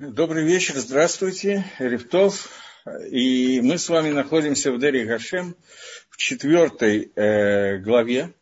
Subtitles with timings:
[0.00, 2.50] Добрый вечер, здравствуйте, Рифтов.
[3.12, 5.54] И мы с вами находимся в Дере Гашем
[6.10, 8.34] в четвертой э, главе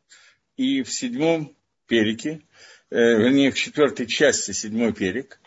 [0.56, 1.54] и в седьмом
[1.86, 2.40] перике,
[2.88, 5.41] э, вернее, в четвертой части седьмой перик.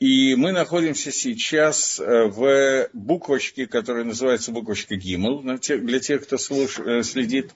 [0.00, 6.78] И мы находимся сейчас э, в буквочке, которая называется буквочка Гимл, для тех, кто слуш...
[6.78, 7.50] Э, следит.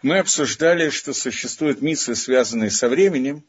[0.00, 3.42] Мы обсуждали, что существуют митвы, связанные со временем,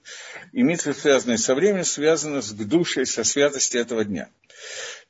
[0.53, 4.27] и митвы, связанные со временем, связаны с душей, со святостью этого дня.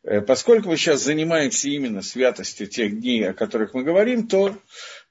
[0.04, 4.58] Э, поскольку мы сейчас занимаемся именно святостью тех дней, о которых мы говорим, то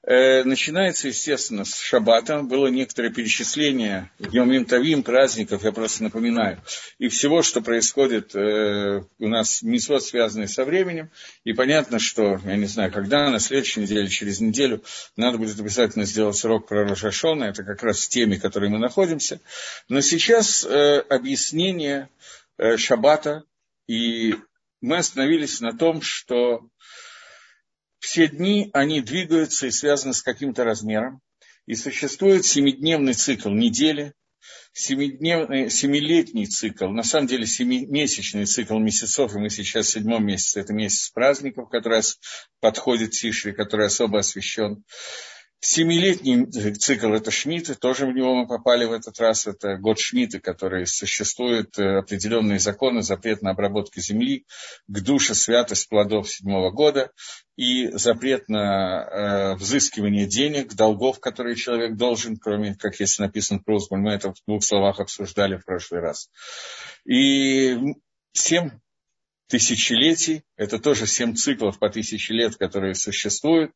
[0.03, 2.41] Э, начинается, естественно, с шаббата.
[2.41, 6.59] Было некоторое перечисление Днем Тавим, праздников, я просто напоминаю,
[6.97, 11.11] и всего, что происходит э, у нас, митцвот, связанный со временем.
[11.43, 14.83] И понятно, что, я не знаю, когда, на следующей неделе, через неделю,
[15.17, 17.43] надо будет обязательно сделать урок про Рошашона.
[17.43, 19.39] Это как раз в теме, в которой мы находимся.
[19.87, 22.09] Но сейчас объяснение
[22.57, 23.43] э, шаббата,
[23.87, 24.35] и
[24.81, 26.67] мы остановились на том, что
[27.99, 31.21] все дни, они двигаются и связаны с каким-то размером.
[31.67, 34.13] И существует семидневный цикл недели,
[34.73, 40.61] семидневный, семилетний цикл, на самом деле семимесячный цикл месяцев, и мы сейчас в седьмом месяце,
[40.61, 42.01] это месяц праздников, который
[42.59, 44.83] подходит Тишри, который особо освящен.
[45.63, 49.45] Семилетний цикл– это Шмиты, тоже в него мы попали в этот раз.
[49.45, 54.47] Это год Шмиты, который существует э, определенные законы, запрет на обработку земли,
[54.87, 57.11] к душе святость плодов седьмого года
[57.57, 63.87] и запрет на э, взыскивание денег, долгов, которые человек должен, кроме, как если написано в
[63.91, 66.31] мы это в двух словах обсуждали в прошлый раз.
[67.05, 67.77] И
[68.33, 68.71] семь
[69.51, 70.43] тысячелетий.
[70.55, 73.71] Это тоже семь циклов по тысяче лет, которые существуют.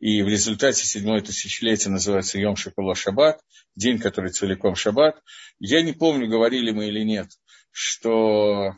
[0.00, 3.38] И в результате седьмое тысячелетие называется Йом Шапула Шаббат,
[3.76, 5.20] день, который целиком Шаббат.
[5.58, 7.28] Я не помню, говорили мы или нет,
[7.70, 8.72] что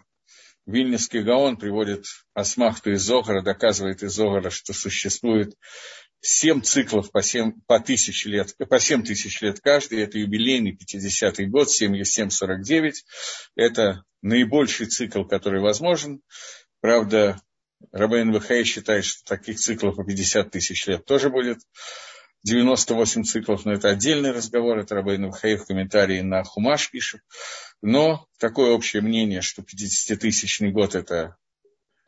[0.66, 5.54] Вильнинский Гаон приводит Асмахту из Зохара, доказывает из Зохара, что существует
[6.22, 10.02] семь циклов по, семь, по, тысяч лет, по семь тысяч лет каждый.
[10.02, 13.04] Это юбилейный 50-й год, 7,749.
[13.56, 16.22] Это наибольший цикл, который возможен.
[16.80, 17.40] Правда,
[17.90, 21.58] Рабейн ВХ считает, что таких циклов по 50 тысяч лет тоже будет.
[22.44, 27.20] 98 циклов, но это отдельный разговор, это Рабейн ВХ в комментарии на Хумаш пишет.
[27.82, 31.36] Но такое общее мнение, что 50-тысячный год– это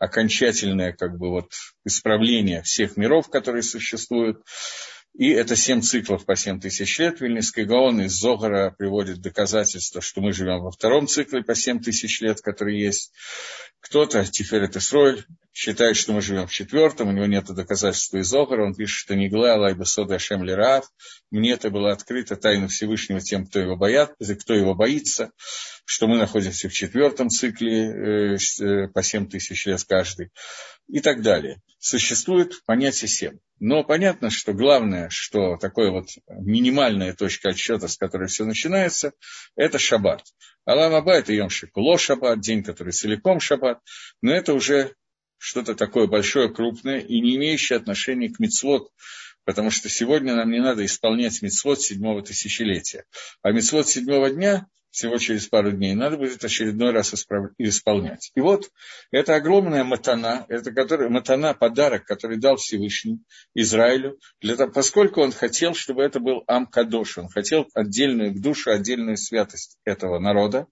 [0.05, 1.53] окончательное как бы вот
[1.85, 4.43] исправление всех миров, которые существуют.
[5.17, 7.21] И это семь циклов по семь тысяч лет.
[7.21, 12.21] Вильнинский Гаон из Зогара приводит доказательства, что мы живем во втором цикле по семь тысяч
[12.21, 13.13] лет, который есть.
[13.81, 18.67] Кто-то, Тиферет Исроэль, считает, что мы живем в четвертом, у него нет доказательства из Зогара,
[18.67, 20.85] он пишет, что не гла, лайба сода Ашем Лираав,
[21.31, 25.31] мне это было открыто тайна Всевышнего тем, кто его, боят, кто его боится,
[25.85, 30.31] что мы находимся в четвертом цикле э, э по семь тысяч лет каждый
[30.89, 31.61] и так далее.
[31.79, 33.39] Существует понятие семь.
[33.61, 39.13] Но понятно, что главное, что такое вот минимальная точка отсчета, с которой все начинается,
[39.55, 40.25] это шаббат.
[40.67, 43.79] Алам Аба– это Йом Шикуло шаббат, день, который целиком шаббат,
[44.21, 44.95] но это уже
[45.45, 48.91] что-то такое большое, крупное и не имеющее отношения к мицвод,
[49.45, 53.05] потому что сегодня нам не надо исполнять мицвод седьмого тысячелетия.
[53.43, 58.31] А мицвод седьмого дня всего через пару дней, надо будет очередной раз исполнять.
[58.35, 58.71] И вот
[59.11, 63.19] это огромная матана, это который, матана, подарок, который дал Всевышний
[63.55, 69.17] Израилю, для того, поскольку он хотел, чтобы это был Амкадош, он хотел отдельную душу, отдельную
[69.19, 70.69] святость этого народа,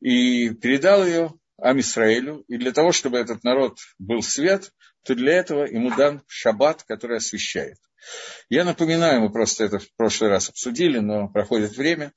[0.00, 1.32] и передал ее
[1.62, 4.72] Амисраилю, и для того, чтобы этот народ был свят,
[5.04, 7.78] то для этого ему дан шаббат, который освещает.
[8.48, 12.12] Я напоминаю, мы просто это в прошлый раз обсудили, но проходит время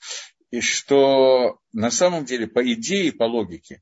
[0.52, 3.82] и что на самом деле, по идее, по логике,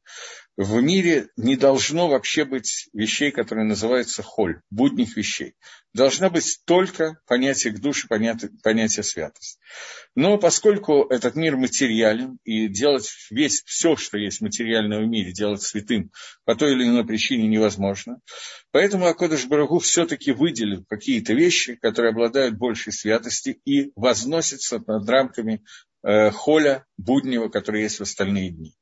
[0.58, 5.56] в мире не должно вообще быть вещей, которые называются холь, будних вещей.
[5.94, 9.60] Должна быть только понятие к душе, понятие, понятие святость.
[10.16, 15.62] Но поскольку этот мир материален, и делать весь, все, что есть в материальном мире, делать
[15.62, 16.12] святым
[16.46, 18.20] по той или иной причине невозможно,
[18.72, 25.64] поэтому Акодыш Барагу все-таки выделил какие-то вещи, которые обладают большей святостью и возносятся над рамками
[26.04, 28.76] холя буднего, который есть в остальные дни.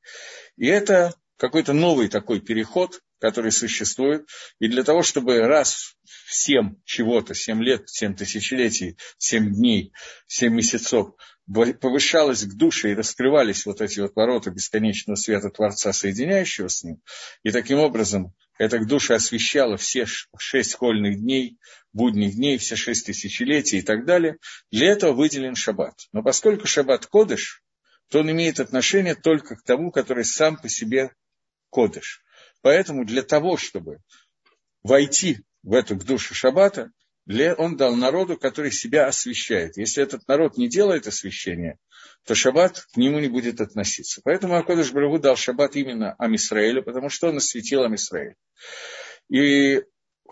[0.58, 4.28] И это какой-то новый такой переход, который существует.
[4.60, 9.94] И для того, чтобы раз в семь чего-то, семь лет, семь тысячелетий, семь дней,
[10.28, 11.10] семь месяцев
[11.80, 17.02] повышалось к душе и раскрывались вот эти вот ворота бесконечного света Творца, соединяющего с ним,
[17.44, 20.06] и таким образом эта душа освещала все
[20.38, 21.58] шесть хольных дней,
[21.94, 24.38] будних дней, все шесть тысячелетий и так далее.
[24.70, 25.96] Для этого выделен шаббат.
[26.12, 27.64] Но поскольку шаббат кодыш,
[28.12, 31.10] то он имеет отношение только к тому, который сам по себе
[31.72, 32.22] кодыш.
[32.62, 33.98] Поэтому для того, чтобы
[34.84, 36.92] войти в эту душу шаббата,
[37.28, 39.78] он дал народу, который себя освещает.
[39.78, 41.78] Если этот народ не делает освящения,
[42.26, 44.22] то шаббат к нему не будет относиться.
[44.24, 48.36] Поэтому Акодыш Барагу дал шаббат именно Амисраэлю, потому что он осветил Амисраэль.
[49.30, 49.84] И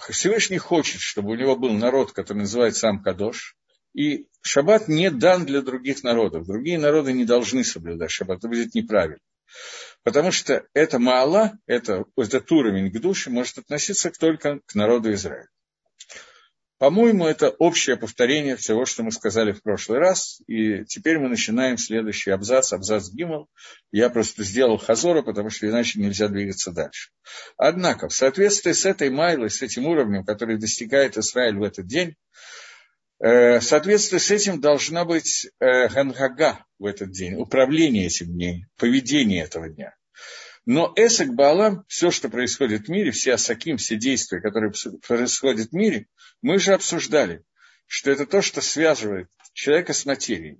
[0.09, 3.55] Всевышний хочет, чтобы у него был народ, который называется Амкадош,
[3.93, 6.45] и шаббат не дан для других народов.
[6.45, 9.19] Другие народы не должны соблюдать шаббат, это будет неправильно.
[10.03, 15.49] Потому что это Маала, это, этот уровень к душе может относиться только к народу Израиля.
[16.79, 20.41] По-моему, это общее повторение всего, что мы сказали в прошлый раз.
[20.47, 23.49] И теперь мы начинаем следующий абзац, абзац Гимл.
[23.91, 27.11] Я просто сделал хазора, потому что иначе нельзя двигаться дальше.
[27.57, 32.15] Однако, в соответствии с этой майлой, с этим уровнем, который достигает Израиль в этот день,
[33.19, 38.61] э, в соответствии с этим должна быть э, хангага в этот день, управление этим днем,
[38.77, 39.95] поведение этого дня.
[40.65, 44.71] Но Эсек Баалам, все, что происходит в мире, все Асаким, все действия, которые
[45.07, 46.07] происходят в мире,
[46.41, 47.43] мы же обсуждали,
[47.87, 50.59] что это то, что связывает человека с материей.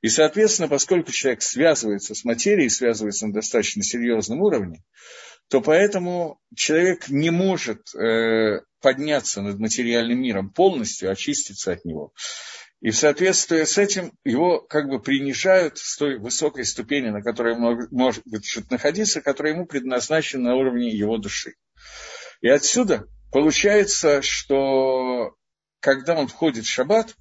[0.00, 4.82] И, соответственно, поскольку человек связывается с материей, связывается на достаточно серьезном уровне,
[5.48, 12.12] то поэтому человек не может э, подняться над материальным миром полностью, очиститься от него.
[12.80, 17.54] И в соответствии с этим его как бы принижают с той высокой ступени, на которой
[17.54, 18.24] он может
[18.70, 21.54] находиться, которая ему предназначена на уровне его души.
[22.40, 25.34] И отсюда получается, что
[25.80, 27.16] когда он входит в шаббат,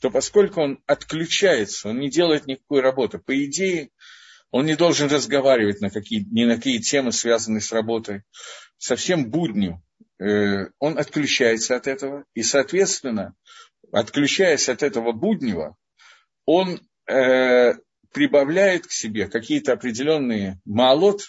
[0.00, 3.90] то поскольку он отключается, он не делает никакой работы, по идее,
[4.50, 8.22] он не должен разговаривать на какие, ни на какие темы, связанные с работой,
[8.78, 9.82] совсем будню,
[10.18, 13.34] э, он отключается от этого, и, соответственно,
[13.92, 15.76] отключаясь от этого буднего,
[16.44, 17.74] он э,
[18.12, 21.22] прибавляет к себе какие-то определенные малот,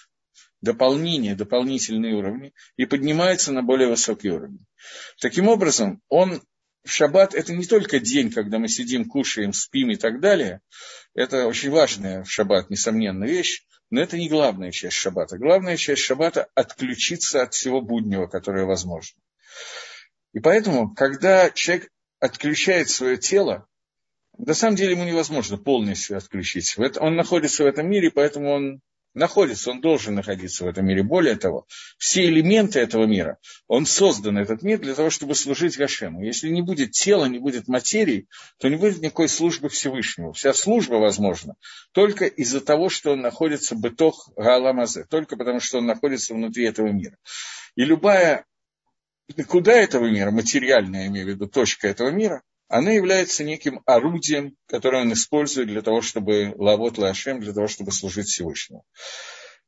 [0.62, 4.66] дополнения, дополнительные уровни, и поднимается на более высокий уровень.
[5.20, 6.42] Таким образом, он
[6.84, 10.62] в шаббат это не только день, когда мы сидим, кушаем, спим и так далее.
[11.14, 15.38] Это очень важная в шаббат, несомненно, вещь, но это не главная часть шаббата.
[15.38, 19.20] Главная часть шаббата– отключиться от всего буднего, которое возможно.
[20.34, 21.90] И поэтому, когда человек
[22.20, 23.68] отключает свое тело,
[24.38, 26.76] на самом деле ему невозможно полностью отключить.
[27.00, 28.82] Он находится в этом мире, поэтому он
[29.16, 31.02] находится, он должен находиться в этом мире.
[31.02, 31.66] Более того,
[31.98, 36.24] все элементы этого мира, он создан, этот мир, для того, чтобы служить Гашему.
[36.24, 38.28] Если не будет тела, не будет материи,
[38.60, 40.34] то не будет никакой службы Всевышнему.
[40.34, 41.56] Вся служба возможна
[41.94, 46.66] только из-за того, что он находится в бытох Галамазе, только потому, что он находится внутри
[46.66, 47.18] этого мира.
[47.76, 48.46] И любая
[49.48, 54.56] куда этого мира, материальная, я имею в виду, точка этого мира, она является неким орудием,
[54.68, 58.84] которое он использует для того, чтобы лавот лашем, для того, чтобы служить Всевышнему.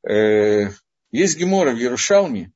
[0.08, 0.70] Э,
[1.12, 2.52] есть гемора в Ярушалме,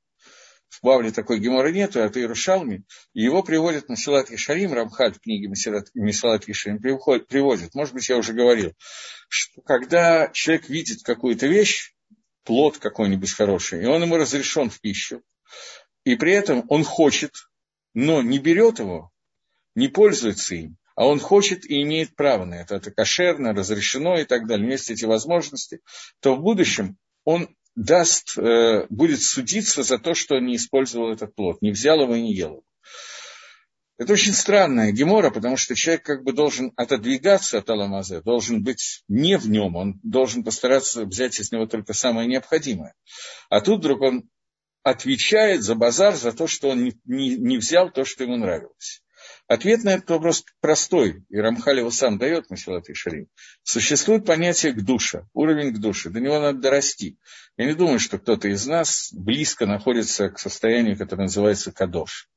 [0.69, 2.83] в Бавле такой гемора нету, а это Иерушалми,
[3.13, 8.18] и его приводят на Силат Ишарим, Рамхаль в книге Месилат Ишарим приводит, может быть, я
[8.18, 8.74] уже говорил,
[9.27, 11.94] что когда человек видит какую-то вещь,
[12.45, 15.21] плод какой-нибудь хороший, и он ему разрешен в пищу,
[16.03, 17.31] и при этом он хочет,
[17.94, 19.12] но не берет его,
[19.75, 24.25] не пользуется им, а он хочет и имеет право на это, это кошерно, разрешено и
[24.25, 25.80] так далее, есть эти возможности,
[26.19, 31.33] то в будущем он даст, э, будет судиться за то, что он не использовал этот
[31.35, 32.64] плод, не взял его и не ел его.
[33.97, 39.04] Это очень странная гемора, потому что человек как бы должен отодвигаться от Аламазе, должен быть
[39.07, 42.95] не в нем, он должен постараться взять из него только самое необходимое.
[43.49, 44.23] А тут вдруг он
[44.83, 49.04] отвечает за базар, за то, что он не, не, не взял то, что ему нравилось.
[49.47, 53.28] Ответ на этот вопрос простой, и Рамхаль его сам дает, Масилат и Шарим.
[53.64, 57.18] Существует понятие к душе, уровень к душе, до него надо дорасти.
[57.57, 62.30] Я не думаю, что кто-то из нас близко находится к состоянию, которое называется кадош.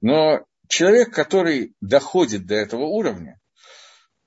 [0.00, 3.38] Но человек, который доходит до этого уровня,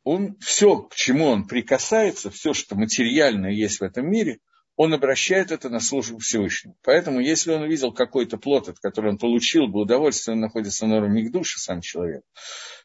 [0.04, 4.40] он все, к чему он прикасается, все, что материальное есть в этом мире–
[4.76, 6.78] он обращает это на службу Всевышнему.
[6.84, 10.98] Поэтому, если он увидел какой-то плод, от которого он получил бы удовольствие, он находится на
[10.98, 12.24] уровне к душе, сам человек,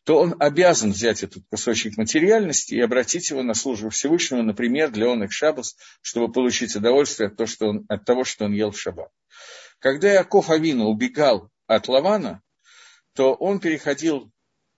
[0.05, 5.09] то он обязан взять этот кусочек материальности и обратить его на службу Всевышнему, например, для
[5.09, 8.71] он их шабас, чтобы получить удовольствие от того, что он, от того, что он ел
[8.71, 9.11] в шаббат.
[9.79, 12.43] Когда Яков Авина убегал от Лавана,
[13.15, 14.31] то он переходил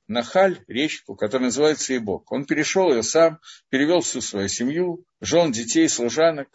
[0.07, 2.33] на Халь, речку, которая называется Ибок.
[2.33, 3.39] Он перешел ее сам,
[3.69, 6.49] перевел всю свою семью, жен, детей, служанок,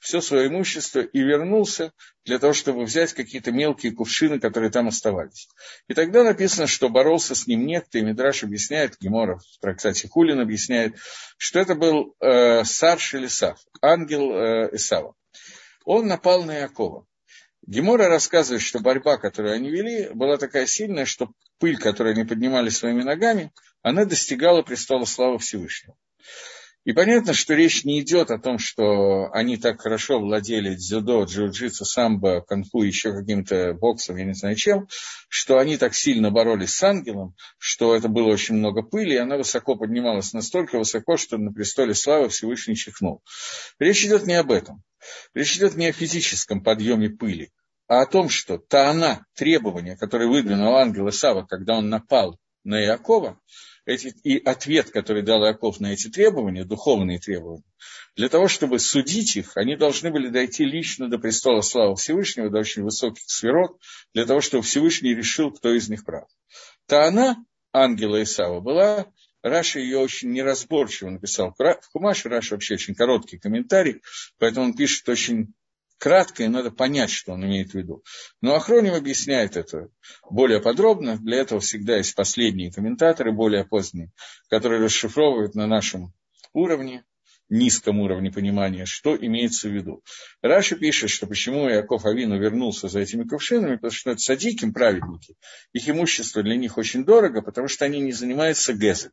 [0.00, 1.92] все свое имущество и вернулся
[2.24, 5.48] для того, чтобы взять какие-то мелкие кувшины, которые там оставались.
[5.88, 10.40] И тогда написано, что боролся с ним некто, и Мидраш объясняет, Геморов в трактате Хулин
[10.40, 10.96] объясняет,
[11.36, 15.14] что это был э, Сарш или Сав, ангел э, Исава.
[15.84, 17.06] он напал на Якова.
[17.66, 22.70] Гемора рассказывает, что борьба, которую они вели, была такая сильная, что пыль, которую они поднимали
[22.70, 23.52] своими ногами,
[23.82, 25.94] она достигала престола славы Всевышнего.
[26.84, 31.84] И понятно, что речь не идет о том, что они так хорошо владели дзюдо, джиу-джитсу,
[31.84, 34.88] самбо, конфу, еще каким-то боксом, я не знаю чем,
[35.28, 39.36] что они так сильно боролись с ангелом, что это было очень много пыли, и она
[39.36, 43.22] высоко поднималась настолько высоко, что на престоле славы Всевышний чихнул.
[43.78, 44.82] Речь идет не об этом.
[45.34, 47.50] Речь идет не о физическом подъеме пыли,
[47.88, 52.82] а о том, что та она, требования, которые выдвинул ангел Исава, когда он напал на
[52.82, 53.38] Иакова,
[53.90, 57.64] эти, и ответ, который дал Иаков на эти требования, духовные требования,
[58.16, 62.58] для того, чтобы судить их, они должны были дойти лично до престола славы Всевышнего, до
[62.58, 63.78] очень высоких сферот,
[64.14, 66.28] для того, чтобы Всевышний решил, кто из них прав.
[66.86, 67.36] טענה
[67.72, 69.06] ангела Исава, была
[69.42, 72.28] Раши ее очень неразборчиво написал в Хумаше.
[72.28, 74.02] Раши вообще очень короткий комментарий,
[74.38, 75.54] поэтому он пишет очень
[76.00, 78.02] кратко, и надо понять, что он имеет в виду.
[78.40, 79.88] Но Ахроним объясняет это
[80.28, 81.18] более подробно.
[81.18, 84.10] Для этого всегда есть последние комментаторы, более поздние,
[84.48, 86.12] которые расшифровывают на нашем
[86.54, 87.04] уровне,
[87.50, 90.02] низком уровне понимания, что имеется в виду.
[90.40, 95.36] Раша пишет, что почему Яков Авину вернулся за этими кувшинами, потому что это садиким праведники.
[95.72, 99.12] Их имущество для них очень дорого, потому что они не занимаются гезом.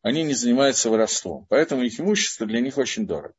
[0.00, 1.46] Они не занимаются воровством.
[1.50, 3.34] Поэтому их имущество для них очень дорого.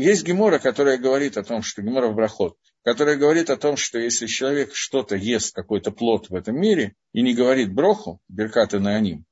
[0.00, 3.98] Есть гемора, которая говорит о том, что гемора в брахот, которая говорит о том, что
[3.98, 8.96] если человек что-то ест, какой-то плод в этом мире, и не говорит броху, беркаты на
[8.96, 9.26] аним,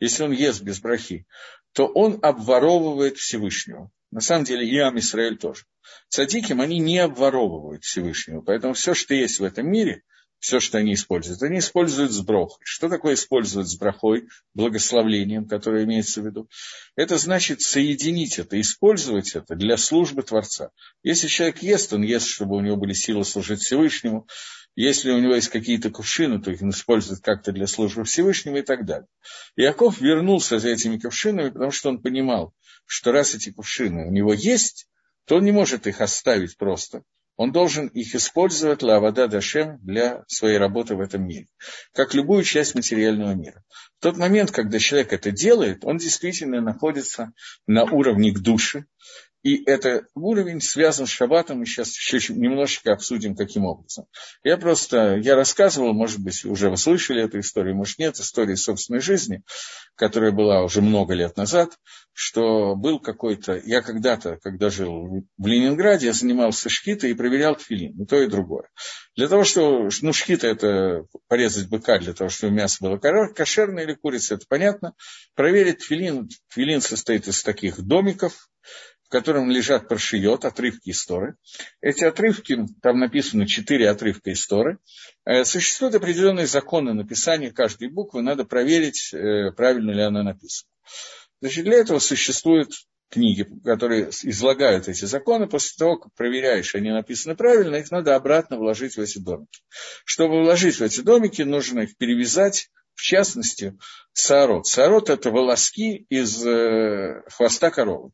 [0.00, 1.26] если он ест без брахи,
[1.72, 3.90] то он обворовывает Всевышнего.
[4.10, 5.64] На самом деле и Ам Исраэль тоже.
[6.08, 8.40] Цадиким они не обворовывают Всевышнего.
[8.40, 10.04] Поэтому все, что есть в этом мире,
[10.44, 11.42] все, что они используют.
[11.42, 12.60] Они используют с брохой.
[12.64, 16.50] Что такое использовать с брохой, благословлением, которое имеется в виду?
[16.96, 20.68] Это значит соединить это, использовать это для службы Творца.
[21.02, 24.26] Если человек ест, он ест, чтобы у него были силы служить Всевышнему.
[24.76, 28.62] Если у него есть какие-то кувшины, то их он использует как-то для службы Всевышнего и
[28.62, 29.08] так далее.
[29.56, 32.52] Иаков вернулся за этими кувшинами, потому что он понимал,
[32.84, 34.88] что раз эти кувшины у него есть,
[35.24, 37.02] то он не может их оставить просто
[37.36, 41.48] он должен их использовать лавада дашем для своей работы в этом мире,
[41.92, 43.62] как любую часть материального мира.
[43.98, 47.32] В тот момент, когда человек это делает, он действительно находится
[47.66, 48.84] на уровне к душе,
[49.44, 54.06] и этот уровень связан с шаббатом, мы сейчас еще немножечко обсудим, каким образом.
[54.42, 59.00] Я просто, я рассказывал, может быть, уже вы слышали эту историю, может нет, истории собственной
[59.00, 59.42] жизни,
[59.96, 61.78] которая была уже много лет назад,
[62.14, 68.00] что был какой-то, я когда-то, когда жил в Ленинграде, я занимался шкитой и проверял тфилин,
[68.02, 68.70] и то, и другое.
[69.14, 73.92] Для того, чтобы, ну, шкита это порезать быка, для того, чтобы мясо было кошерное или
[73.92, 74.94] курица, это понятно.
[75.34, 78.48] Проверить тфилин, тфилин состоит из таких домиков,
[79.14, 81.34] котором лежат паршиот, отрывки истории.
[81.80, 84.78] Эти отрывки, там написано четыре отрывка истории.
[85.24, 90.68] Э, существуют определенные законы написания каждой буквы, надо проверить, э, правильно ли она написана.
[91.40, 92.72] Значит, для этого существуют
[93.08, 98.58] книги, которые излагают эти законы, после того, как проверяешь, они написаны правильно, их надо обратно
[98.58, 99.60] вложить в эти домики.
[100.04, 103.78] Чтобы вложить в эти домики, нужно их перевязать, в частности,
[104.12, 104.66] сарот.
[104.66, 108.10] Сарот– это волоски из э, хвоста коровы.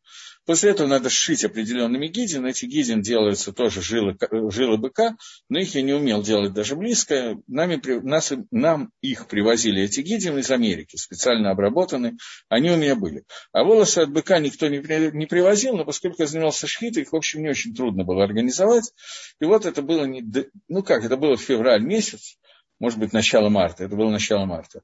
[0.46, 2.46] После этого надо сшить определенными гидин.
[2.46, 4.16] Эти гидин делаются тоже жилы,
[4.50, 5.16] жилы быка,
[5.48, 7.36] но их я не умел делать даже близко.
[7.46, 12.16] Нами, нас, нам их привозили, эти гидин, из Америки, специально обработаны.
[12.48, 13.24] Они у меня были.
[13.52, 14.78] А волосы от быка никто не,
[15.16, 18.92] не привозил, но поскольку я занимался шхитой, их, в общем, не очень трудно было организовать.
[19.40, 20.24] И вот это было, не,
[20.68, 22.38] ну как, это было февраль месяц
[22.80, 24.82] может быть, начало марта, это было начало марта.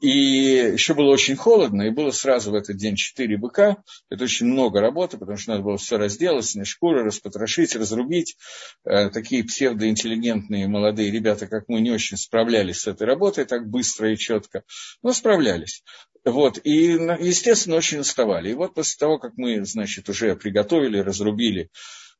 [0.00, 0.08] И
[0.72, 3.76] еще было очень холодно, и было сразу в этот день четыре быка.
[4.08, 8.36] Это очень много работы, потому что надо было все разделать, снять шкуры, распотрошить, разрубить.
[8.84, 14.12] Э, такие псевдоинтеллигентные молодые ребята, как мы, не очень справлялись с этой работой так быстро
[14.12, 14.62] и четко,
[15.02, 15.82] но справлялись.
[16.24, 18.50] Вот, и, естественно, очень уставали.
[18.50, 21.70] И вот после того, как мы, значит, уже приготовили, разрубили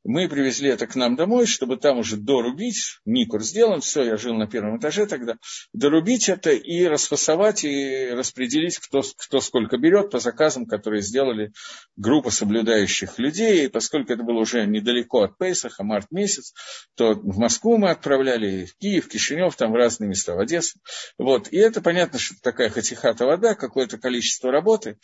[0.03, 4.33] мы привезли это к нам домой, чтобы там уже дорубить, никур сделан, все, я жил
[4.33, 5.35] на первом этаже тогда,
[5.73, 11.51] дорубить это и расфасовать, и распределить, кто, кто сколько берет по заказам, которые сделали
[11.95, 16.53] группа соблюдающих людей, и поскольку это было уже недалеко от Пейсаха, март месяц,
[16.95, 20.79] то в Москву мы отправляли, в Киев, Кишинев, там в разные места, в Одессу.
[21.17, 21.47] Вот.
[21.49, 24.97] И это понятно, что такая хатихата вода, какое-то количество работы,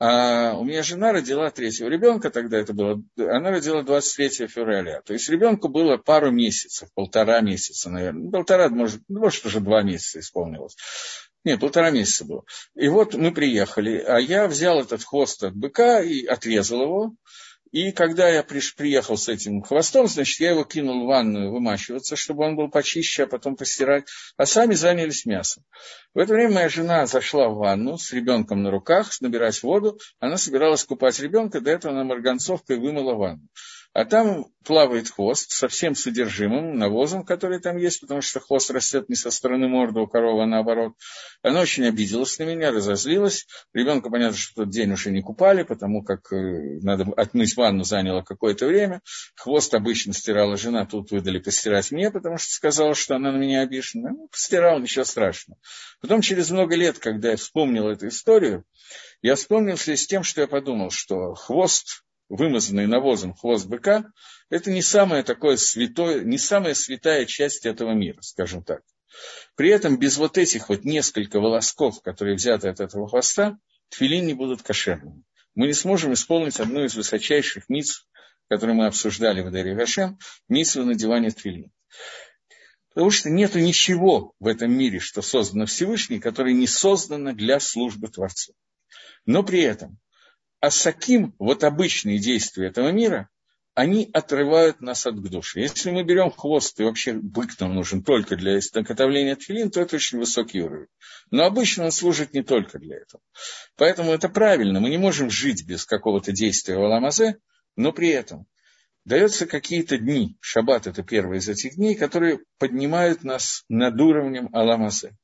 [0.00, 5.02] а у меня жена родила третьего ребенка, тогда это было, она родила 23 февраля.
[5.02, 8.24] То есть ребенку было пару месяцев, полтора месяца, наверное.
[8.24, 10.76] Ну, полтора, может, ну, может уже два месяца исполнилось.
[11.44, 12.44] Нет, полтора месяца было.
[12.74, 17.14] И вот мы приехали, а я взял этот хвост от быка и отрезал его,
[17.70, 22.44] И когда я приехал с этим хвостом, значит, я его кинул в ванную вымачиваться, чтобы
[22.44, 24.04] он был почище, а потом постирать.
[24.36, 25.64] А сами занялись мясом.
[26.14, 29.98] В это время моя жена зашла в ванну с ребенком на руках, набирать воду.
[30.18, 33.48] Она собиралась купать ребенка, до этого она марганцовкой вымыла ванну.
[33.98, 39.08] А там плавает хвост со всем содержимым, навозом, который там есть, потому что хвост растет
[39.08, 40.92] не со стороны морды у коровы, а наоборот.
[41.42, 43.48] Она очень обиделась на меня, разозлилась.
[43.74, 47.82] Ребенка, понятно, что в тот день уже не купали, потому как э, надо отмыть ванну
[47.82, 49.00] заняло какое-то время.
[49.34, 53.62] Хвост обычно стирала жена, тут выдали постирать мне, потому что сказала, что она на меня
[53.62, 54.10] обижена.
[54.10, 55.58] Ну, постирал, ничего страшного.
[56.00, 58.62] Потом, через много лет, когда я вспомнил эту историю,
[59.22, 64.04] я вспомнил в с тем, что я подумал, что хвост вымазанный навозом хвост быка,
[64.50, 68.82] это не самое такое святое, не самая святая часть этого мира, скажем так.
[69.56, 73.58] При этом без вот этих вот несколько волосков, которые взяты от этого хвоста,
[73.88, 75.24] тфилин не будут кошерными.
[75.54, 78.06] Мы не сможем исполнить одну из высочайших миц,
[78.48, 80.18] которые мы обсуждали в Дарье Гашем,
[80.48, 81.70] митсву надевания тфилин.
[82.90, 88.08] Потому что нет ничего в этом мире, что создано Всевышний, которое не создано для службы
[88.08, 88.54] Творцу.
[89.26, 89.98] Но при этом
[90.60, 93.28] асаким, вот обычные действия этого мира,
[93.74, 95.60] они отрывают нас от души.
[95.60, 99.94] Если мы берем хвост, и вообще бык нам нужен только для изготовления тфилин, то это
[99.94, 100.88] очень высокий уровень.
[101.30, 103.22] Но обычно он служит не только для этого.
[103.76, 104.80] Поэтому это правильно.
[104.80, 107.38] Мы не можем жить без какого-то действия в Аламазе,
[107.76, 108.48] но при этом
[109.04, 115.16] даются какие-то дни, шаббат– это первый из этих дней, которые поднимают нас над уровнем Аламазе.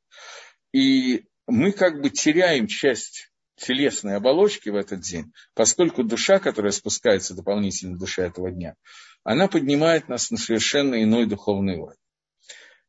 [0.73, 7.35] И мы как бы теряем часть телесной оболочки в этот день, поскольку душа, которая спускается
[7.35, 8.75] дополнительно душа этого дня,
[9.23, 11.99] она поднимает нас на совершенно иной духовный уровень.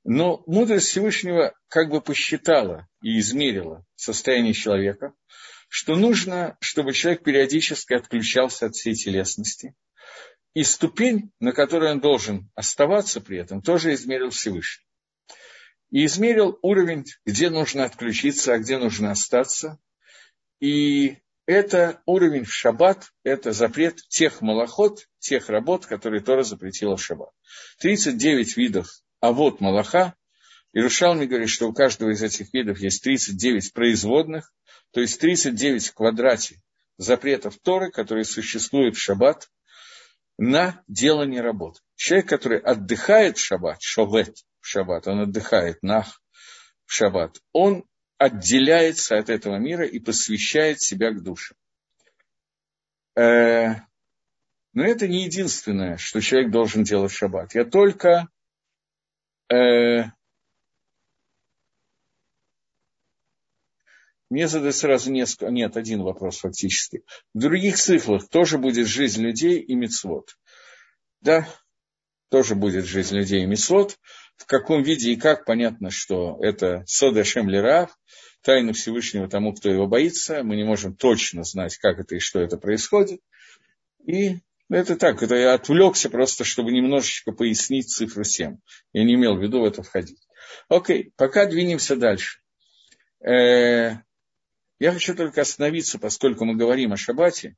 [0.04, 5.14] Но мудрость Всевышнего как бы посчитала и измерила состояние человека,
[5.68, 9.74] что нужно, чтобы человек периодически отключался от всей телесности.
[10.54, 14.86] И ступень, на которой он должен оставаться при этом, тоже измерил Всевышний.
[15.90, 19.80] И измерил уровень, где нужно отключиться, а где нужно остаться,
[20.66, 27.04] и это уровень в шаббат, это запрет тех малоход, тех работ, которые Тора запретила в
[27.04, 27.30] шаббат.
[27.80, 28.88] 39 видов
[29.20, 30.16] а вот малаха.
[30.74, 34.52] Ирушалми говорит, что у каждого из этих видов есть 39 производных,
[34.92, 36.62] то есть 39 в квадрате
[36.98, 39.50] запретов Торы, которые существуют в шаббат,
[40.38, 41.80] на делание работы.
[41.96, 46.22] Человек, который отдыхает в шаббат, шовет в шаббат, он отдыхает нах
[46.86, 47.86] в шаббат, он
[48.18, 51.56] отделяется от этого мира и посвящает себя к душе.
[53.16, 53.76] Э,
[54.74, 57.56] но это не единственное, что человек должен делать в шаббат.
[57.56, 58.28] Я только
[59.50, 60.04] э,
[64.30, 67.04] мне задают сразу несколько, нет, один вопрос фактически.
[67.34, 70.38] В других циклах тоже будет жизнь людей и мецвод.
[71.22, 71.48] Да,
[72.30, 73.98] тоже будет жизнь людей и мецвод
[74.38, 77.98] в каком виде и как, понятно, что это Сода Шем Лерав,
[78.42, 80.44] тайна Всевышнего тому, кто его боится.
[80.44, 83.20] Мы не можем точно знать, как это и что это происходит.
[84.06, 84.38] И
[84.70, 88.58] это так, это я отвлекся просто, чтобы немножечко пояснить цифру 7.
[88.94, 90.20] Я не имел в виду в это входить.
[90.70, 92.40] Окей, пока двинемся дальше.
[93.26, 93.98] Э,
[94.80, 97.56] я хочу только остановиться, поскольку мы говорим о шаббате.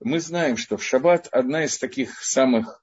[0.00, 2.81] Мы знаем, что в шаббат одна из таких самых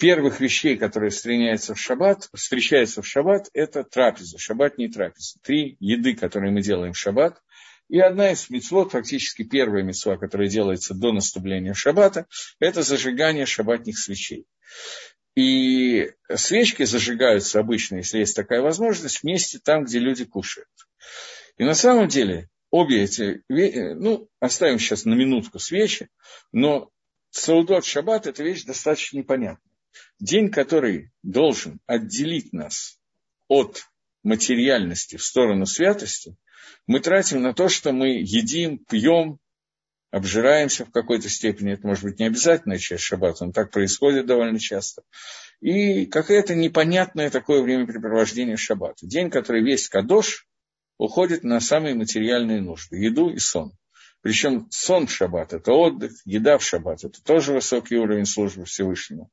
[0.00, 4.38] первых вещей, которые встречаются в шаббат, встречаются в шаббат, это трапеза.
[4.38, 5.38] Шаббат не трапеза.
[5.42, 7.40] Три еды, которые мы делаем в шаббат.
[7.88, 12.26] И одна из мецвод, фактически первая мецва, которая делается до наступления шаббата,
[12.58, 14.46] это зажигание шаббатных свечей.
[15.36, 20.68] И свечки зажигаются обычно, если есть такая возможность, вместе там, где люди кушают.
[21.56, 26.08] И на самом деле обе эти, ну, оставим сейчас на минутку свечи,
[26.52, 26.90] но
[27.30, 29.69] Саудот Шаббат– это вещь достаточно непонятная.
[30.18, 32.98] День, который должен отделить нас
[33.48, 33.84] от
[34.22, 36.36] материальности в сторону святости,
[36.86, 39.38] мы тратим на то, что мы едим, пьем,
[40.10, 41.72] обжираемся в какой-то степени.
[41.72, 45.02] Это может быть не обязательная часть шаббата, но так происходит довольно часто.
[45.60, 49.06] И какое-то непонятное такое времяпрепровождение шаббата.
[49.06, 50.46] День, который весь кадош,
[50.98, 53.72] уходит на самые материальные нужды, еду и сон.
[54.22, 59.30] Причем сон в шаббат– это отдых, еда в шаббат– это тоже высокий уровень службы Всевышнему.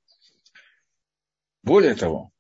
[1.64, 2.32] Более того,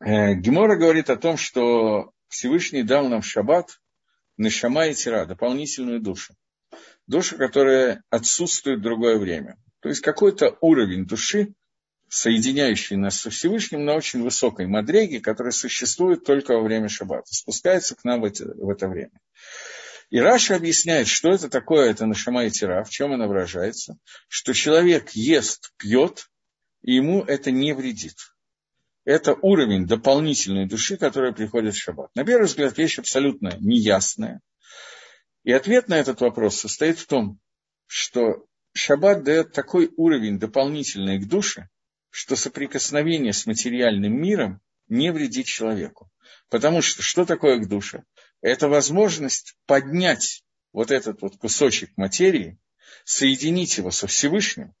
[0.00, 3.80] э, Гемора говорит о том, что Всевышний дал нам шаббат
[4.36, 6.34] Нешама и Тира, дополнительную душу.
[7.06, 9.56] Душа, которая отсутствует в другое время.
[9.80, 11.54] То есть какой-то уровень души,
[12.08, 17.94] соединяющий нас со Всевышним на очень высокой мадреге, которая существует только во время шаббата, спускается
[17.94, 19.18] к нам в это, в это время.
[20.10, 24.52] И Раша объясняет, что это такое, это нашама и тира, в чем она выражается, что
[24.52, 26.28] человек ест, пьет,
[26.82, 28.16] и ему это не вредит.
[29.06, 32.10] Это уровень дополнительной души, которая приходит в шаббат.
[32.16, 34.40] На первый взгляд, вещь абсолютно неясная.
[35.44, 37.38] И ответ на этот вопрос состоит в том,
[37.86, 41.68] что шаббат дает такой уровень дополнительный к душе,
[42.10, 46.10] что соприкосновение с материальным миром не вредит человеку.
[46.50, 48.02] Потому что что такое к душе?
[48.40, 50.42] Это возможность поднять
[50.72, 52.58] вот этот вот кусочек материи,
[53.04, 54.74] соединить его со Всевышним.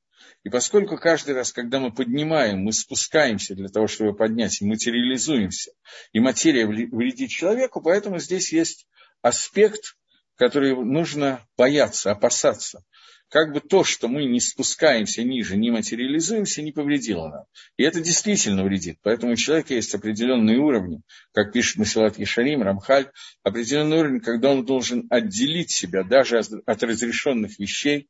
[0.46, 5.72] И поскольку каждый раз, когда мы поднимаем, мы спускаемся для того, чтобы поднять, материализуемся,
[6.12, 8.86] и материя вредит человеку, поэтому здесь есть
[9.22, 9.96] аспект,
[10.36, 12.84] который нужно бояться, опасаться
[13.28, 17.44] как бы то, что мы не спускаемся ниже, не материализуемся, не повредило нам.
[17.76, 18.98] И это действительно вредит.
[19.02, 21.00] Поэтому у человека есть определенные уровни,
[21.32, 23.10] как пишет Масилат Ешарим, Рамхаль,
[23.42, 28.08] определенный уровень, когда он должен отделить себя даже от разрешенных вещей,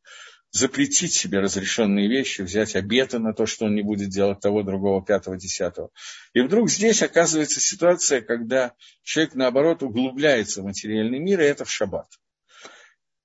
[0.50, 5.04] запретить себе разрешенные вещи, взять обеты на то, что он не будет делать того, другого,
[5.04, 5.90] пятого, десятого.
[6.32, 11.70] И вдруг здесь оказывается ситуация, когда человек, наоборот, углубляется в материальный мир, и это в
[11.70, 12.08] шаббат.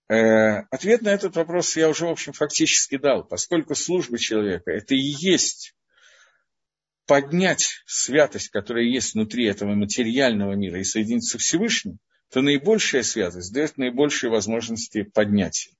[0.09, 4.93] Э, ответ на этот вопрос я уже, в общем, фактически дал, поскольку служба человека– это
[4.93, 5.73] и есть
[7.07, 11.99] поднять святость, которая есть внутри этого материального мира и соединиться с Всевышним,
[12.31, 15.71] то наибольшая святость дает наибольшие возможности поднятия.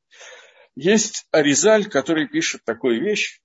[0.75, 3.41] Есть Аризаль, который пишет такую вещь,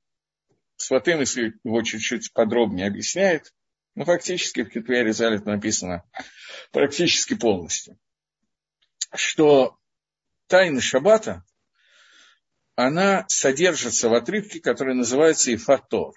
[0.77, 3.55] Сватем, если его чуть-чуть подробнее объясняет,
[3.95, 6.05] но фактически в Китве Аризаль это написано
[6.71, 7.99] практически полностью,
[9.15, 9.79] что
[10.49, 11.45] тайны Шаббата,
[12.75, 16.13] она содержится в отрывке, который называется Ифатор.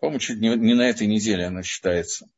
[0.00, 2.28] По-моему, чуть не, не на этой неделе она читается.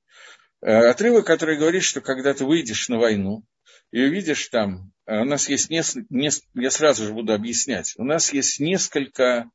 [0.60, 3.44] Э, отрывок, который говорит, что когда ты выйдешь на войну
[3.90, 6.06] и увидишь там, э, у нас есть несколько,
[6.54, 9.50] я сразу же буду объяснять, у нас есть несколько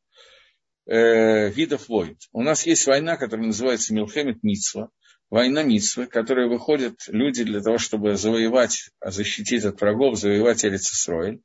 [0.86, 2.18] э, видов войн.
[2.32, 4.90] У нас есть война, которая называется Милхемет Мицва,
[5.30, 11.42] война Митсвы, которая выходят люди для того, чтобы завоевать, защитить от врагов, завоевать Эрицесроиль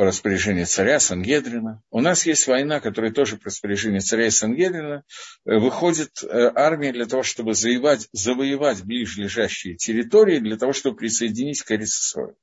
[0.00, 1.82] по распоряжению царя Сангедрина.
[1.90, 5.04] У нас есть война, которая тоже по распоряжению царя Сангедрина.
[5.44, 11.60] Э, выходит э, армия для того, чтобы завоевать, завоевать ближайшие территории, для того, чтобы присоединить
[11.60, 12.36] к Эрицесроиль.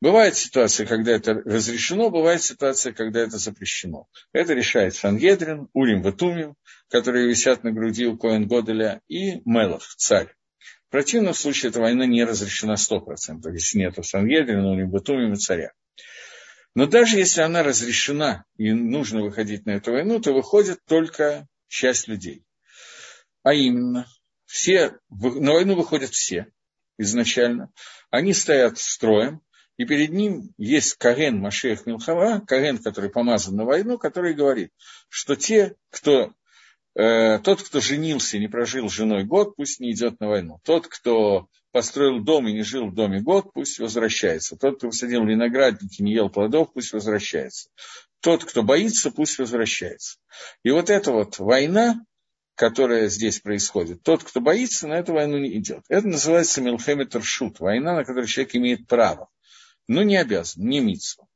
[0.00, 4.06] Бывает ситуация, когда это разрешено, бывает ситуация, когда это запрещено.
[4.32, 6.54] Это решает Сангедрин, Урим Ватумим,
[6.88, 10.34] которые висят на груди у Коэн Годеля, и Мелах, царь.
[10.88, 15.72] В противном случае эта война не разрешена 100%, если нет Сангедрина, Урим Ватумим и царя.
[16.74, 22.08] Но даже если она разрешена и нужно выходить на эту войну, то выходит только часть
[22.08, 22.44] людей.
[23.42, 24.06] А именно,
[24.44, 26.46] все, на войну выходят все
[26.98, 27.72] изначально.
[28.10, 29.42] Они стоят строем,
[29.76, 34.72] и перед ним есть Карен Машех Милхава, Карен, который помазан на войну, который говорит,
[35.08, 36.34] что те, кто,
[36.98, 40.60] тот, кто женился и не прожил с женой год, пусть не идет на войну.
[40.64, 44.56] Тот, кто построил дом и не жил в доме год, пусть возвращается.
[44.56, 47.68] Тот, кто посадил виноградники и не ел плодов, пусть возвращается.
[48.20, 50.18] Тот, кто боится, пусть возвращается.
[50.64, 52.04] И вот эта вот война,
[52.56, 55.84] которая здесь происходит, тот, кто боится, на эту войну не идет.
[55.88, 59.28] Это называется Милхемет Шут, война, на которую человек имеет право
[59.88, 61.26] но не обязан, не митсва.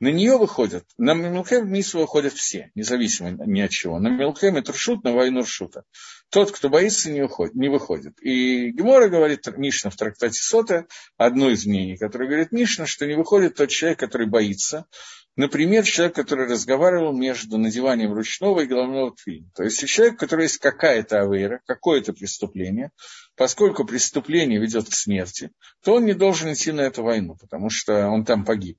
[0.00, 3.98] На нее выходят, на Милхем Мису выходят все, независимо ни от чего.
[3.98, 5.82] На Милхем это Ршут, на войну Ршута.
[6.30, 8.14] Тот, кто боится, не, уходит, не выходит.
[8.22, 13.14] И Гемора говорит, Мишна в трактате Сота, одно из мнений, которое говорит Мишна, что не
[13.14, 14.86] выходит тот человек, который боится.
[15.34, 19.50] Например, человек, который разговаривал между надеванием ручного и головного тфилина.
[19.54, 22.92] То есть человек, у которого есть какая-то авейра, какое-то преступление,
[23.34, 25.50] поскольку преступление ведет к смерти,
[25.82, 28.78] то он не должен идти на эту войну, потому что он там погиб.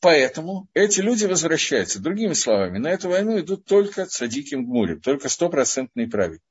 [0.00, 2.00] Поэтому эти люди возвращаются.
[2.00, 6.44] Другими словами, на эту войну идут только цадиким гмурим, только стопроцентные праведники.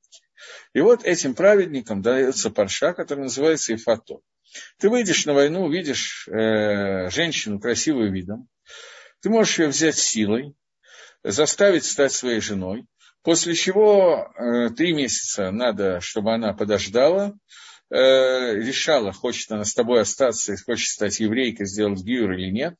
[0.72, 4.20] И вот этим праведникам дается парша, который называется Ифато.
[4.78, 8.48] Ты выйдешь на войну, увидишь э, женщину красивым видом,
[9.20, 10.54] ты можешь ее взять силой,
[11.22, 12.86] заставить стать своей женой,
[13.22, 17.34] после чего э, три месяца надо, чтобы она подождала,
[17.90, 22.74] решала, хочет она с тобой остаться, хочет стать еврейкой, сделать гиур или нет.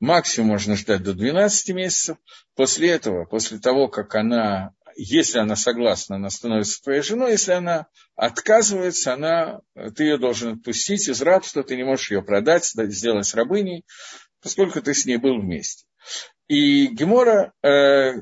[0.00, 2.18] Максимум можно ждать до 12 месяцев.
[2.54, 7.32] После этого, после того, как она, если она согласна, она становится твоей женой.
[7.32, 9.60] Если она отказывается, она,
[9.96, 13.84] ты ее должен отпустить из рабства, ты не можешь ее продать, сделать рабыней,
[14.42, 15.86] поскольку ты с ней был вместе.
[16.48, 18.16] И Гемора э,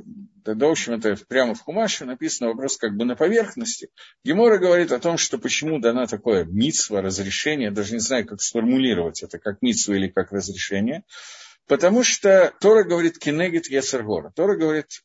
[0.45, 3.91] да, в общем, это прямо в Хумаше написано вопрос как бы на поверхности.
[4.25, 9.23] Гемора говорит о том, что почему дана такое митсва, разрешение, даже не знаю, как сформулировать
[9.23, 11.05] это, как митсва или как разрешение,
[11.67, 14.33] потому что Тора говорит кенегит Ецергора.
[14.35, 15.03] Тора говорит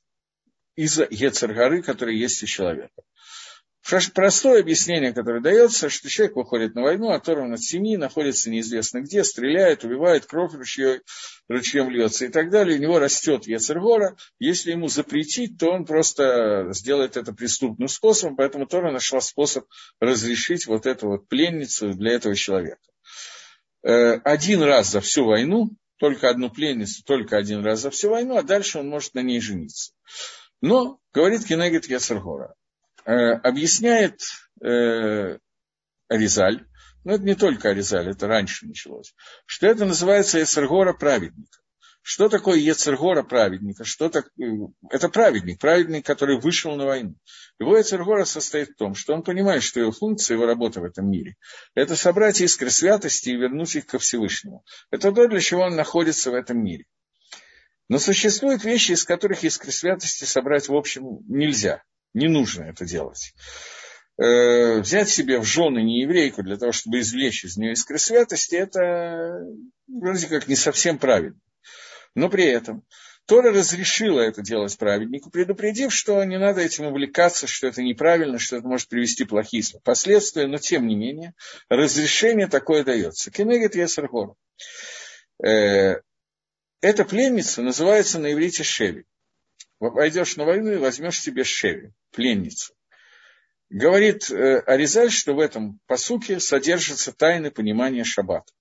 [0.75, 3.03] из-за Ецергоры, который есть у человека.
[4.13, 9.23] Простое объяснение, которое дается, что человек выходит на войну, оторван от семьи, находится неизвестно где,
[9.23, 10.99] стреляет, убивает, кровь ручьем,
[11.47, 12.77] ручьем льется и так далее.
[12.77, 14.17] У него растет Ецергора.
[14.39, 19.65] Если ему запретить, то он просто сделает это преступным способом, поэтому Тора нашла способ
[20.01, 22.81] разрешить вот эту вот пленницу для этого человека.
[23.83, 28.35] Э, один раз за всю войну, только одну пленницу, только один раз за всю войну,
[28.35, 29.93] а дальше он может на ней жениться.
[30.59, 32.66] Но, говорит Кенегет Ецергора, Э,
[33.13, 34.19] объясняет
[34.61, 35.37] э,
[36.09, 36.65] Аризаль,
[37.05, 39.15] но это не только Аризаль, это раньше началось,
[39.45, 41.59] что это называется Ецергора праведника.
[42.01, 43.83] Что такое Ецергора праведника?
[43.83, 44.29] Что так...
[44.41, 44.43] Э,
[44.89, 47.15] это праведник, праведник, который вышел на войну.
[47.59, 51.09] Его Ецергора состоит в том, что он понимает, что его функция, его работа в этом
[51.09, 51.35] мире–
[51.75, 54.65] это собрать искры святости и вернуть их ко Всевышнему.
[54.91, 56.85] Это то, для чего он находится в этом мире.
[57.89, 63.33] Но существуют вещи, из которых искры святости собрать, в общем, нельзя– не нужно это делать.
[64.17, 69.45] Э, взять себе в жены нееврейку для того, чтобы извлечь из нее искры святости, это
[69.87, 71.39] вроде как не совсем правильно.
[72.15, 72.83] Но при этом
[73.27, 78.55] Тора разрешила это делать праведнику, предупредив, что не надо этим увлекаться, что это неправильно, что
[78.55, 81.35] это может привести плохие последствия, но тем не менее
[81.69, 83.29] разрешение такое дается.
[83.29, 84.35] Кенегет Есаргор.
[85.45, 85.97] Э,
[86.81, 89.05] эта пленница называется на иврите Шеви.
[89.79, 92.73] Пойдешь на войну и возьмешь себе Шеви пленницу.
[93.69, 98.53] Говорит э, Аризаль, что в этом посуке содержится тайны понимания шаббата.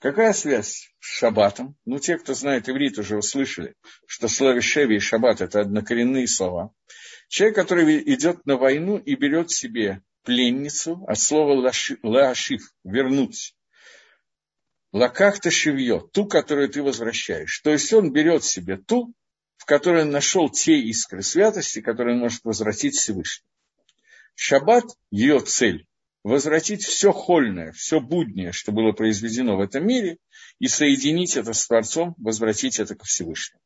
[0.00, 1.76] Какая связь с шаббатом?
[1.84, 3.74] Ну, те, кто знает иврит, уже услышали,
[4.06, 6.72] что слово «шеви» и «шаббат»– это однокоренные слова.
[7.28, 11.70] Человек, который идет на войну и берет себе пленницу, от слова
[12.02, 13.54] «лаашив»– «вернуть».
[14.92, 17.60] Лакахта шивье, ту, которую ты возвращаешь.
[17.60, 19.14] То есть он берет себе ту,
[19.60, 23.46] в которой он нашел те искры святости, которые он может возвратить Всевышнему.
[24.34, 25.86] Шаббат, ее цель,
[26.24, 30.16] возвратить все хольное, все буднее, что было произведено в этом мире,
[30.60, 33.60] и соединить это с Творцом, возвратить это ко Всевышнему.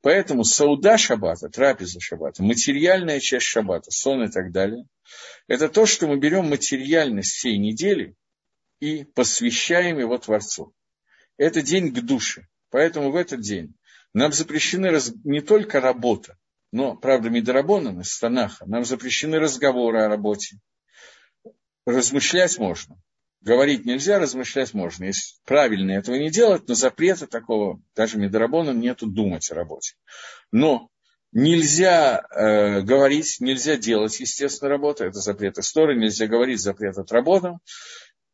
[0.00, 4.86] Поэтому сауда шаббата, трапеза шаббата, материальная часть шаббата, сон и так далее,
[5.48, 8.14] это то, что мы берем материальность всей недели
[8.80, 10.72] и посвящаем его Творцу.
[11.36, 12.46] Это день к душе.
[12.70, 13.74] Поэтому в этот день
[14.14, 15.12] нам запрещены раз...
[15.24, 16.36] не только работа,
[16.72, 20.58] но, правда, Мидарабонан из Танаха, нам запрещены разговоры о работе.
[21.86, 22.96] Размышлять можно.
[23.40, 25.04] Говорить нельзя, размышлять можно.
[25.04, 29.94] Если правильно этого не делать, но запрета такого, даже Мидарабона, нету думать о работе.
[30.52, 30.90] Но
[31.32, 35.04] нельзя э, говорить, нельзя делать, естественно, работу.
[35.04, 37.58] Это запрет истории, нельзя говорить, запрет от работы.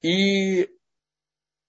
[0.02, 0.68] И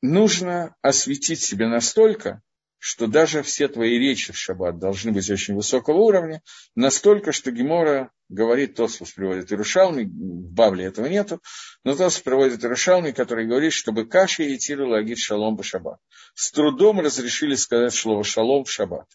[0.02, 2.42] нужно осветить себя настолько,
[2.80, 6.42] что даже все твои речи в шаббат должны быть очень высокого уровня,
[6.76, 11.42] настолько, что Гемора говорит, Тосфус приводит Ирушалми, в Бавле этого нету,
[11.84, 16.00] но Тосфус приводит Ирушалми, который говорит, чтобы Каши и Тиру лагит шалом в шаббат.
[16.36, 19.08] С трудом разрешили сказать слово шалом в шаббат.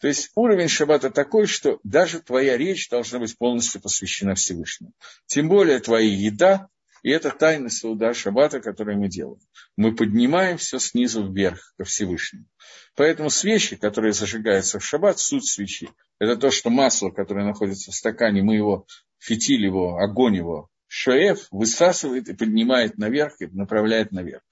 [0.00, 4.92] То есть уровень шаббата такой, что даже твоя речь должна быть полностью посвящена Всевышнему.
[5.26, 6.68] Тем более твоя еда,
[7.02, 9.40] и это тайна Сауда Шаббата, которую мы делаем.
[9.76, 12.46] Мы поднимаем все снизу вверх, ко Всевышнему.
[12.94, 15.88] Поэтому свечи, которые зажигаются в шаббат, суть свечи,
[16.18, 18.86] это то, что масло, которое находится в стакане, мы его,
[19.18, 24.42] фитиль его, огонь его, шоэф высасывает и поднимает наверх и направляет наверх.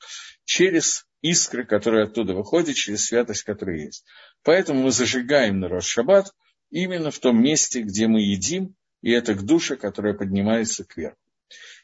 [0.45, 4.05] Через искры, которые оттуда выходят, через святость, которая есть.
[4.43, 6.33] Поэтому мы зажигаем на Рош Шаббат
[6.71, 11.19] именно в том месте, где мы едим, и это к душе, которая поднимается кверху.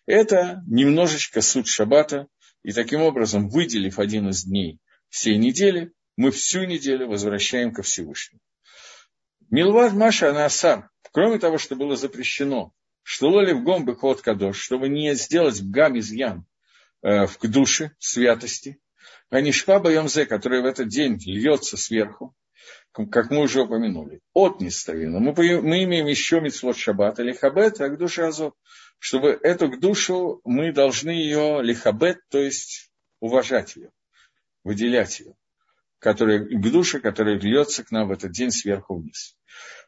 [0.06, 2.28] Это немножечко суть шаббата,
[2.62, 8.40] и таким образом, выделив один из дней всей недели, мы всю неделю возвращаем ко Всевышнему.
[9.50, 14.88] Милвад Маша Анасар, кроме того, что было запрещено, что лоли в гом ход кадош, чтобы
[14.88, 16.46] не сделать гам изъян
[17.02, 18.78] э, в душе, святости,
[19.30, 22.34] а не шпаба йомзе, который в этот день льется сверху,
[22.92, 24.20] как мы уже упомянули.
[24.32, 25.20] От неставина.
[25.20, 28.54] Мы, мы имеем еще митцвот шаббат, или хабет, а к душе азот
[28.98, 33.90] чтобы эту душу мы должны ее лихабет, то есть уважать ее,
[34.64, 35.34] выделять ее,
[35.98, 39.36] которая, к душе, которая льется к нам в этот день сверху вниз.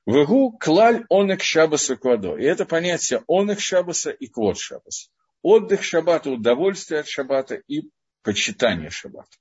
[0.07, 2.37] Вегу клаль онек шабаса квадо.
[2.37, 5.11] И это понятие онек шабаса и квод шабаса.
[5.43, 7.91] Отдых шаббата, удовольствие от шаббата и
[8.23, 9.37] почитание шаббата.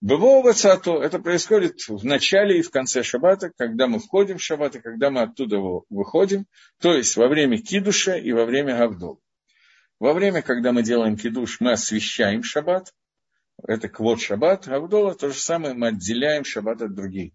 [0.00, 4.76] Бывого цато, это происходит в начале и в конце шаббата, когда мы входим в шаббат
[4.76, 6.46] и когда мы оттуда выходим,
[6.80, 9.20] то есть во время кидуша и во время гавдол.
[9.98, 12.92] Во время, когда мы делаем кидуш, мы освещаем шаббат,
[13.62, 17.32] это квот шаббат, гавдола то же самое, мы отделяем шаббат от других.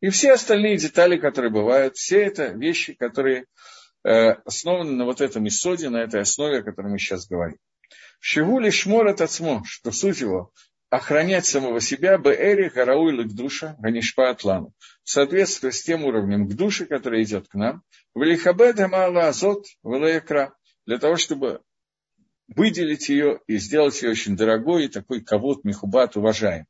[0.00, 3.46] И все остальные детали, которые бывают, все это вещи, которые
[4.04, 7.58] э, основаны на вот этом исоде, на этой основе, о которой мы сейчас говорим.
[8.18, 10.52] Шигули шмор от что суть его
[10.92, 14.74] охранять самого себя, бээри гарауилы к душа, ганишпа атлану,
[15.04, 17.82] в соответствии с тем уровнем к душе, который идет к нам,
[18.14, 19.98] в лихабеда мала азот, в
[20.84, 21.62] для того, чтобы
[22.46, 26.66] выделить ее и сделать ее очень дорогой и такой кавод михубат уважаем.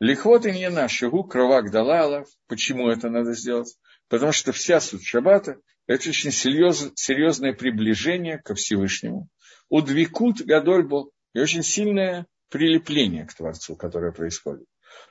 [0.00, 2.26] Лихвот и не наш, шагу кровак далала.
[2.48, 3.76] Почему это надо сделать?
[4.08, 9.28] Потому что вся суть шаббата– это очень серьез, серьезное приближение ко Всевышнему.
[9.68, 14.66] Удвикут гадольбо и очень сильное прилепление к Творцу, которое происходит.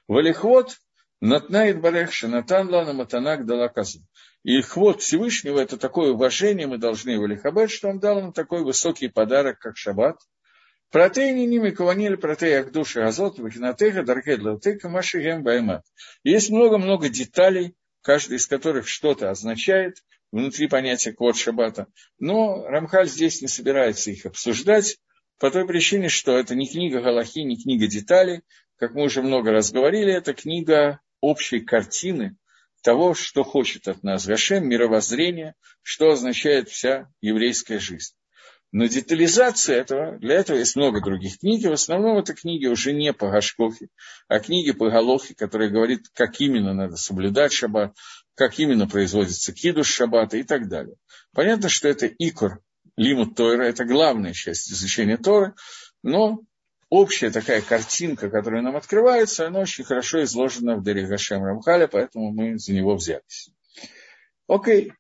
[0.07, 0.77] Валихвот
[1.21, 3.99] натнает барех шанатан лана матанак дала казу.
[4.43, 8.63] И хвот Всевышнего– это такое уважение, мы должны его лихабет, что он дал нам такой
[8.63, 10.19] высокий подарок, как шаббат.
[10.89, 15.83] Протеини ними каванили протеи души азот, вахинатеха, даркедла, утека, машигем, баймат.
[16.23, 19.97] Есть много-много деталей, каждый из которых что-то означает
[20.31, 21.87] внутри понятия квот шаббата.
[22.19, 24.97] Но Рамхаль здесь не собирается их обсуждать,
[25.39, 28.41] по той причине, что это не книга Галахи, не книга деталей,
[28.77, 32.37] как мы уже много раз говорили, это книга общей картины
[32.83, 38.13] того, что хочет от нас Гашем, мировоззрение, что означает вся еврейская жизнь.
[38.71, 43.13] Но детализация этого, для этого есть много других книг, в основном это книги уже не
[43.13, 43.87] по Гашкохе,
[44.27, 47.95] а книги по Галохе, которые говорят, как именно надо соблюдать шаббат,
[48.35, 50.95] как именно производится кидуш шаббата и так далее.
[51.33, 52.61] Понятно, что это икор
[52.97, 55.53] лимут Тойра, это главная часть изучения Торы,
[56.03, 56.41] но
[56.89, 62.31] общая такая картинка, которая нам открывается, она очень хорошо изложена в Дере Гашем Рамхаля, поэтому
[62.31, 63.49] мы за него взялись.
[64.47, 64.93] Окей.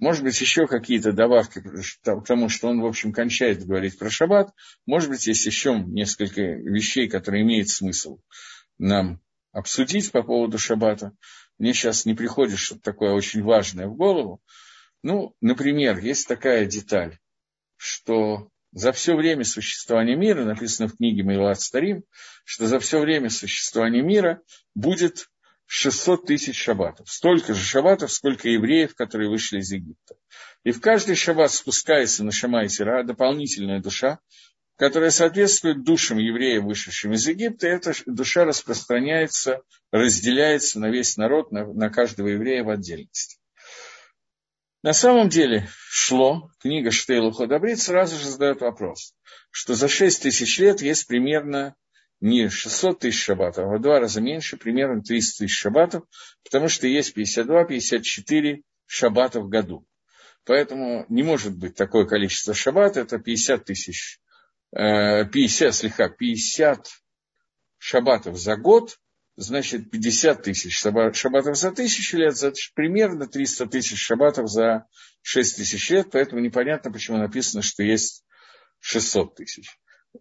[0.00, 4.52] Может быть, еще какие-то добавки к тому, что он, в общем, кончает говорить про шаббат.
[4.86, 8.18] Может быть, есть еще несколько вещей, которые имеет смысл
[8.76, 9.20] нам
[9.52, 11.12] обсудить по поводу шаббата.
[11.58, 14.42] Мне сейчас не приходит что-то такое очень важное в голову.
[15.02, 17.18] Ну, например, есть такая деталь
[17.84, 22.02] что за все время существования мира, написано в книге Мейлат Старим,
[22.44, 24.40] что за все время существования мира
[24.74, 25.28] будет
[25.66, 27.10] 600 тысяч шаббатов.
[27.10, 30.14] Столько же шаббатов, сколько евреев, которые вышли из Египта.
[30.64, 34.18] И в каждый шаббат спускается на Шама Сира дополнительная душа,
[34.76, 39.60] которая соответствует душам евреев, вышедшим из Египта, и эта душа распространяется,
[39.92, 43.38] разделяется на весь народ, на, на каждого еврея в отдельности.
[44.84, 49.14] На самом деле шло, книга Штейлу Ходобрит сразу же задает вопрос,
[49.50, 51.74] что за 6 тысяч лет есть примерно
[52.20, 56.04] не 600 тысяч шаббатов, а в два раза меньше, примерно 300 тысяч шаббатов,
[56.44, 59.86] потому что есть 52-54 шаббата в году.
[60.44, 64.20] Поэтому не может быть такое количество шаббата, это 50 тысяч,
[64.70, 66.88] 50, э, слегка, 50
[67.78, 68.98] шаббатов за год,
[69.36, 74.86] значит, 50 тысяч шаббатов за тысячу лет, за примерно 300 тысяч шаббатов за
[75.22, 78.24] 6 тысяч лет, поэтому непонятно, почему написано, что есть
[78.80, 79.78] 600 тысяч.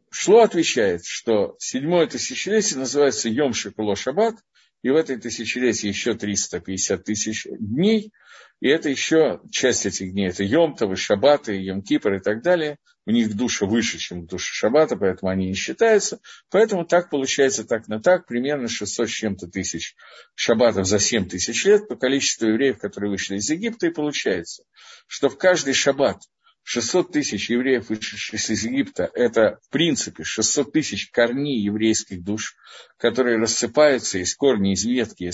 [0.09, 4.35] Шло отвечает, что седьмое тысячелетие называется Йом Шикуло Шаббат,
[4.81, 8.11] и в этой тысячелетии еще 350 тысяч дней,
[8.59, 12.77] и это еще часть этих дней, это Йомтовы, Шаббаты, Йом-Кипр и так далее.
[13.05, 16.19] У них душа выше, чем душа Шаббата, поэтому они не считаются.
[16.49, 19.95] Поэтому так получается так на так, примерно 600 с чем-то тысяч
[20.35, 24.63] Шаббатов за 7 тысяч лет по количеству евреев, которые вышли из Египта, и получается,
[25.07, 26.21] что в каждый Шаббат
[26.63, 32.55] 600 тысяч евреев, вышедших из Египта, это, в принципе, 600 тысяч корней еврейских душ,
[32.97, 35.29] которые рассыпаются, из корней, из ветки,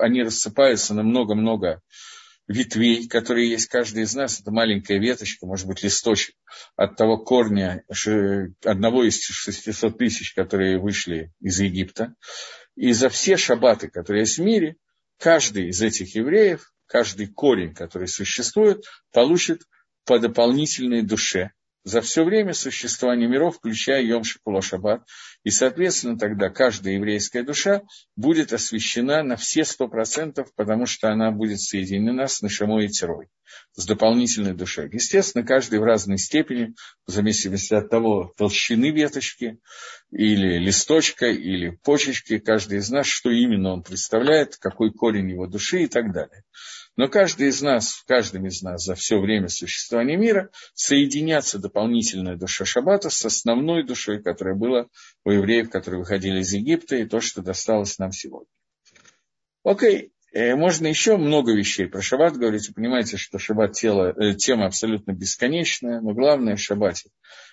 [0.00, 1.82] они рассыпаются на много-много
[2.50, 4.40] ветвей, которые есть каждый из нас.
[4.40, 6.34] Это маленькая веточка, может быть, листочек
[6.74, 7.84] от того корня
[8.64, 12.14] одного из 600 тысяч, которые вышли из Египта.
[12.74, 14.76] И за все шаббаты, которые есть в мире,
[15.18, 19.62] каждый из этих евреев, каждый корень, который существует, получит
[20.04, 21.52] по дополнительной душе
[21.84, 25.02] за все время существования миров, включая Йом Шикула Шаббат.
[25.42, 27.82] И, соответственно, тогда каждая еврейская душа
[28.14, 33.28] будет освящена на все сто процентов, потому что она будет соединена с Нашамой и Терой,
[33.72, 34.90] с дополнительной душой.
[34.92, 36.74] Естественно, каждый в разной степени,
[37.06, 39.58] в зависимости от того, толщины веточки,
[40.10, 45.84] или листочка, или почечки, каждый из нас, что именно он представляет, какой корень его души
[45.84, 46.42] и так далее.
[46.96, 52.36] Но каждый из нас, в каждом из нас за все время существования мира соединяться дополнительная
[52.36, 54.86] душа Шаббата с основной душой, которая была
[55.24, 58.50] в у евреев, которые выходили из Египта, и то, что досталось нам сегодня.
[59.62, 62.68] Окей, э, можно еще много вещей про шаббат говорить.
[62.68, 67.10] Вы понимаете, что шаббат тело, э, тема абсолютно бесконечная, но главное в шаббате,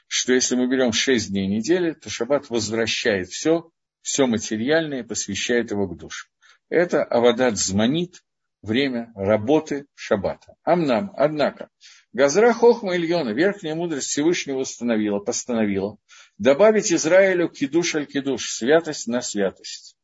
[0.07, 3.69] что если мы берем 6 дней недели, то шаббат возвращает все,
[4.01, 6.27] все материальное, посвящает его к душе.
[6.69, 8.23] Это Авадат Зманит,
[8.61, 10.55] время работы шаббата.
[10.63, 11.69] Амнам, однако,
[12.13, 15.97] Газра Хохма Ильона, верхняя мудрость Всевышнего установила, постановила,
[16.37, 19.95] добавить Израилю кидуш аль кидуш, святость на святость.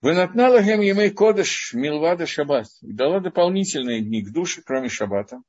[0.00, 2.66] Вынатнала гем емей кодыш милвада шаббат.
[2.82, 5.40] И дала дополнительные дни к душе, кроме шаббата,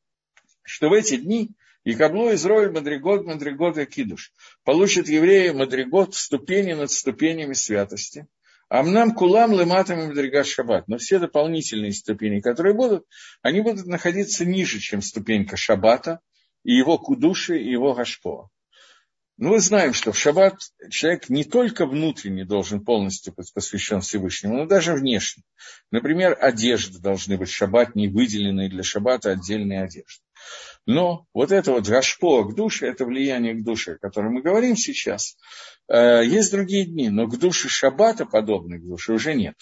[0.64, 1.52] что в эти дни
[1.84, 4.34] и каблу Израиль Мадригот, Мадригот и Кидуш.
[4.64, 8.28] Получит евреи Мадригот ступени над ступенями святости.
[8.70, 10.89] Амнам кулам лематам и Мадрига Шаббат.
[10.89, 13.06] Но все дополнительные ступени, которые будут,
[13.41, 16.20] они будут находиться ниже, чем ступенька Шаббата,
[16.64, 18.50] и его кудуши, и его гашпоа.
[19.38, 20.56] Но мы знаем, что в шаббат
[20.90, 25.44] человек не только внутренне должен полностью быть посвящен Всевышнему, но даже внешне.
[25.92, 30.24] Например, одежды должны быть шаббат, не выделенные для шаббата отдельные одежды.
[30.88, 34.76] Но вот это вот гашпо к душе, это влияние к душе, о котором мы говорим
[34.76, 35.38] сейчас,
[35.88, 39.56] э, есть другие дни, но к душе шаббата, подобной к душе, уже нет.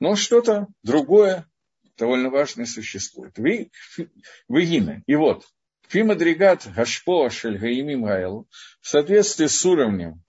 [0.00, 1.46] Но что-то другое,
[1.96, 3.38] довольно важное существует.
[3.38, 3.70] Вы,
[4.48, 4.64] вы
[5.06, 5.44] И вот,
[5.88, 8.48] Фимадригат Гашпо Шельгаимим Гайлу
[8.80, 10.22] в соответствии с уровнем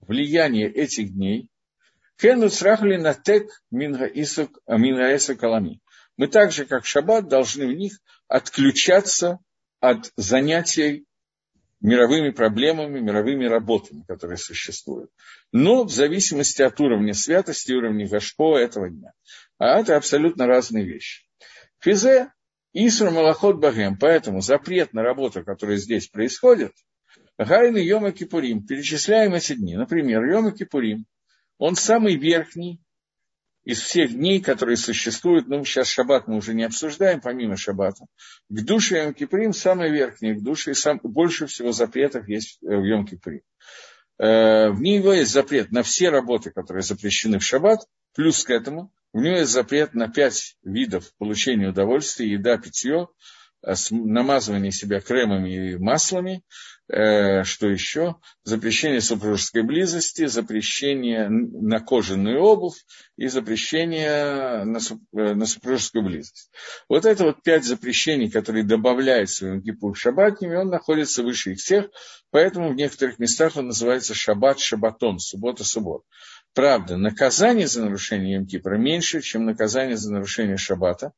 [0.00, 1.48] влияния этих дней,
[2.16, 5.80] Фену срахли на тек мингаэса калами.
[6.16, 7.98] Мы так же, как шаббат, должны в них
[8.28, 9.40] отключаться
[9.80, 11.06] от занятий
[11.80, 15.10] мировыми проблемами, мировыми работами, которые существуют.
[15.52, 19.12] Но в зависимости от уровня святости, уровня Гашпо этого дня.
[19.58, 21.26] А это абсолютно разные вещи.
[21.80, 22.32] Физе
[22.74, 26.72] Исра Малахот Багем, поэтому запрет на работу, которая здесь происходит,
[27.38, 29.76] Гайны Йома Кипурим, перечисляем эти дни.
[29.76, 31.06] Например, Йома Кипурим,
[31.58, 32.80] он самый верхний
[33.62, 38.06] из всех дней, которые существуют, ну, сейчас шаббат мы уже не обсуждаем, помимо шаббата.
[38.48, 43.06] К душе Йом Кипурим самый верхний, к душе сам, больше всего запретов есть в Йом
[43.06, 43.42] Кипурим.
[44.18, 48.92] Э, в него есть запрет на все работы, которые запрещены в шаббат, плюс к этому
[49.14, 53.06] у него есть запрет на пять видов получения удовольствия, еда, питье,
[53.64, 56.42] э, намазывание себя кремами и маслами,
[56.88, 58.16] э, что еще?
[58.42, 62.74] Запрещение супружеской близости, запрещение на кожаную обувь
[63.16, 66.50] и запрещение на, э, на супружескую близость.
[66.88, 71.86] Вот это вот пять запрещений, которые добавляет своим Кипур шаббатными, он находится выше их всех,
[72.32, 76.02] поэтому в некоторых местах он называется шаббат шаббатон, суббота-суббот.
[76.54, 81.12] Правда, наказание за нарушение Йом-Кипра меньше, чем наказание за нарушение Шаббата.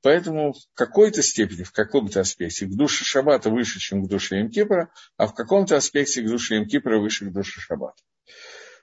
[0.00, 4.86] Поэтому в какой-то степени, в каком-то аспекте к душе Шаббата выше, чем к душе Йом-Кипра,
[5.16, 8.02] а в каком-то аспекте к душе Йом-Кипра выше к душе Шаббата.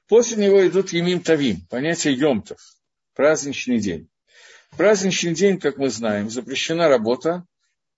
[0.08, 2.60] После него идут Емим Тавим, понятие Йомтов,
[3.16, 4.08] праздничный день.
[4.78, 7.46] праздничный день, как мы знаем, запрещена работа,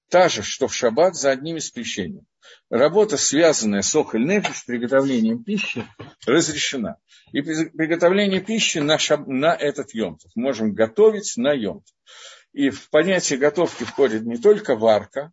[0.09, 2.25] та же, что в шаббат, за одним исключением.
[2.69, 5.85] Работа, связанная с охоль нефиш, приготовлением пищи,
[6.25, 6.97] разрешена.
[7.33, 10.31] И приготовление пищи на, шаб, на этот йомтов.
[10.35, 11.93] Можем готовить на йомтов.
[12.53, 15.31] И в понятие готовки входит не только варка,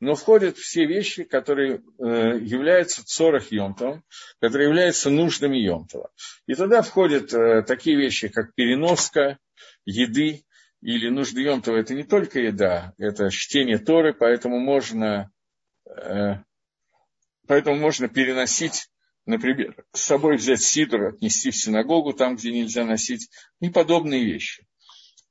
[0.00, 4.02] но входят все вещи, которые э, являются цорах Йомтова,
[4.40, 6.10] которые являются нуждами Йомтова.
[6.46, 9.38] И туда входят э, такие вещи, как переноска
[9.84, 10.44] еды
[10.80, 11.76] или нужды Йомтова.
[11.76, 15.30] Это не только еда, это чтение Торы, поэтому можно,
[15.86, 16.36] э,
[17.46, 18.88] поэтому можно переносить
[19.26, 23.28] например, с собой взять сидр, отнести в синагогу, там, где нельзя носить,
[23.60, 24.64] и подобные вещи.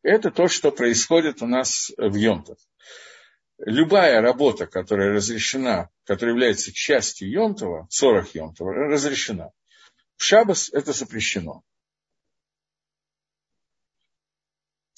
[0.04, 2.58] Это то, что происходит у нас в Йомтов.
[3.58, 9.52] Любая работа, которая разрешена, которая является частью Йомтова, 40 Йомтова, разрешена.
[10.18, 11.64] В Шабас это запрещено.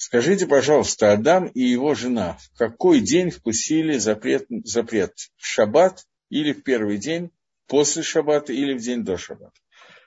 [0.08, 6.54] Скажите, пожалуйста, Адам и его жена в какой день вкусили запрет, запрет в шаббат или
[6.54, 7.30] в первый день
[7.66, 9.60] после шаббата или в день до шаббата.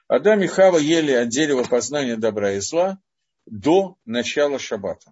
[0.08, 2.98] Адам и Хава ели от дерева познания добра и зла
[3.46, 5.12] до начала шаббата.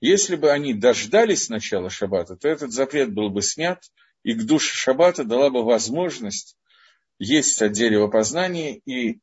[0.00, 3.84] Если бы они дождались начала шаббата, то этот запрет был бы снят,
[4.22, 6.56] и к душе шаббата дала бы возможность
[7.18, 9.20] есть от дерева познания и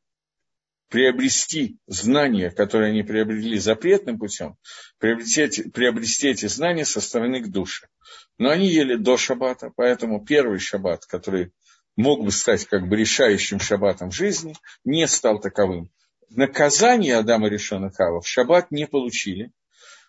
[0.88, 4.56] приобрести знания, которые они приобрели запретным путем,
[4.98, 7.88] приобрести, приобрести эти знания со стороны к душе.
[8.38, 11.52] Но они ели до шаббата, поэтому первый шаббат, который
[11.96, 14.54] мог бы стать как бы решающим шаббатом жизни,
[14.84, 15.90] не стал таковым.
[16.30, 19.52] Наказание Адама решена Хава в шаббат не получили.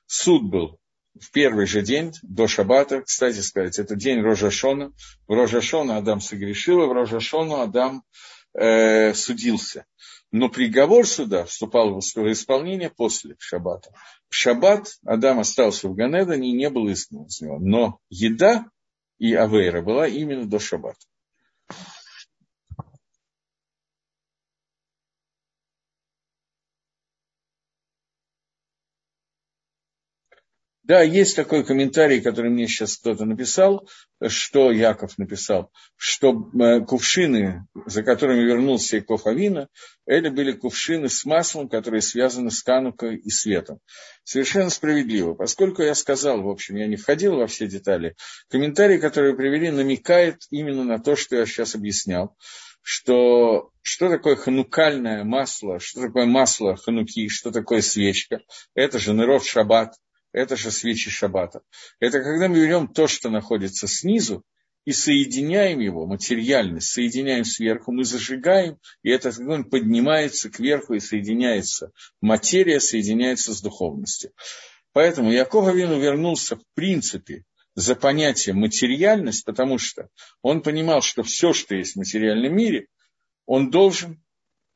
[0.07, 0.80] Суд был
[1.19, 4.91] в первый же день, до шаббата, кстати сказать, это день Рожашона.
[5.28, 8.03] В Рожашона Адам согрешил, и в Рожашону Адам
[8.53, 9.86] э, судился.
[10.32, 13.91] Но приговор суда вступал в исполнение после шаббата.
[14.30, 17.59] В шаббат Адам остался в Ганедане и не был изгнан из него.
[17.59, 18.65] Но еда
[19.17, 21.05] и авейра была именно до шаббата.
[30.88, 33.89] Да, есть такой комментарий, который мне сейчас кто-то написал,
[34.27, 39.67] что Яков написал, что э, кувшины, за которыми вернулся Яков Авина,
[40.05, 43.79] это были кувшины с маслом, которые связаны с канукой и светом.
[44.23, 45.33] Совершенно справедливо.
[45.33, 48.15] Поскольку я сказал, в общем, я не входил во все детали,
[48.51, 52.38] комментарий, который вы привели, намекает именно на то, что я сейчас объяснял,
[52.83, 58.41] что что такое ханукальное масло, что такое масло хануки, что такое свечка.
[58.75, 59.95] Это же ныров шаббат,
[60.36, 61.61] это же свечи шаббата.
[61.99, 64.43] Это когда мы берем то, что находится снизу,
[64.83, 71.91] и соединяем его, материальность, соединяем сверху, мы зажигаем, и этот огонь поднимается кверху и соединяется.
[72.21, 74.31] Материя соединяется с духовностью.
[74.91, 80.09] Поэтому Яков Авину вернулся в принципе за понятие материальность, потому что
[80.43, 82.88] он понимал, что все, что есть в материальном мире,
[83.47, 84.21] он должен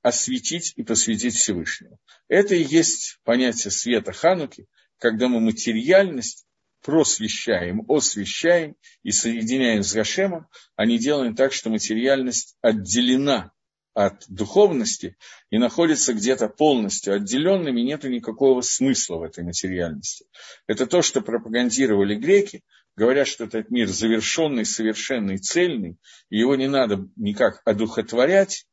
[0.01, 1.99] осветить и посвятить Всевышнему.
[2.29, 4.65] Это и есть понятие света Хануки–
[4.99, 6.45] когда мы материальность
[6.83, 13.51] просвещаем, освещаем и соединяем с Гашемом, а не делаем так, что материальность отделена
[13.93, 15.17] от духовности
[15.49, 20.25] и находится где-то полностью отделенным, и нет никакого смысла в этой материальности.
[20.67, 22.63] Это то, что пропагандировали греки,
[22.95, 25.97] говорят, что этот мир завершенный, совершенный, цельный,
[26.29, 28.67] и его не надо никак одухотворять,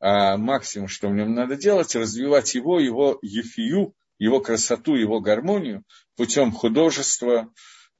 [0.00, 5.84] а максимум, что в нем надо делать, развивать его, его ефию, его красоту, его гармонию
[6.16, 7.52] путем художества,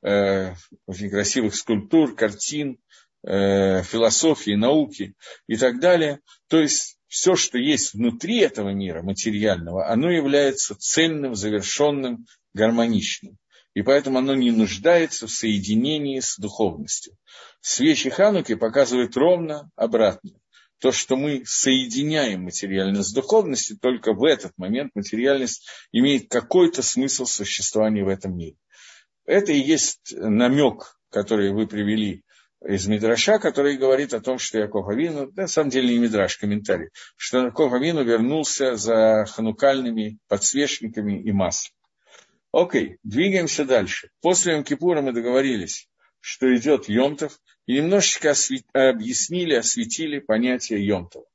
[0.03, 0.55] э,
[0.87, 2.79] очень красивых скульптур, картин,
[3.25, 5.15] э, философии, науки
[5.47, 6.21] и так далее.
[6.49, 13.39] То есть все, что есть внутри этого мира материального, оно является цельным, завершенным, гармоничным.
[13.75, 17.17] И поэтому оно не нуждается в соединении с духовностью.
[17.61, 20.42] Свечи Хануки показывают ровно обратное
[20.83, 27.25] то, что мы соединяем материальность с духовностью, только в этот момент материальность имеет какой-то смысл
[27.25, 28.57] существования в этом мире.
[29.25, 32.25] Это и есть намек, который вы привели
[32.67, 36.89] из Мидраша, который говорит о том, что Яков Авину, на самом деле не Мидраш, комментарий,
[37.17, 41.77] что Яков Авину вернулся за ханукальными подсвечниками и маслом.
[42.51, 44.11] Окей, двигаемся дальше.
[44.21, 48.65] После Йом-Кипура мы договорились, что идет Йомтов, и немножечко освет...
[48.73, 51.27] объяснили, осветили понятие Йомтова.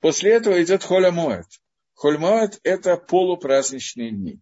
[0.00, 1.46] После этого идет Холя Моэт.
[1.94, 4.40] Холь Моэт– это полупраздничные дни.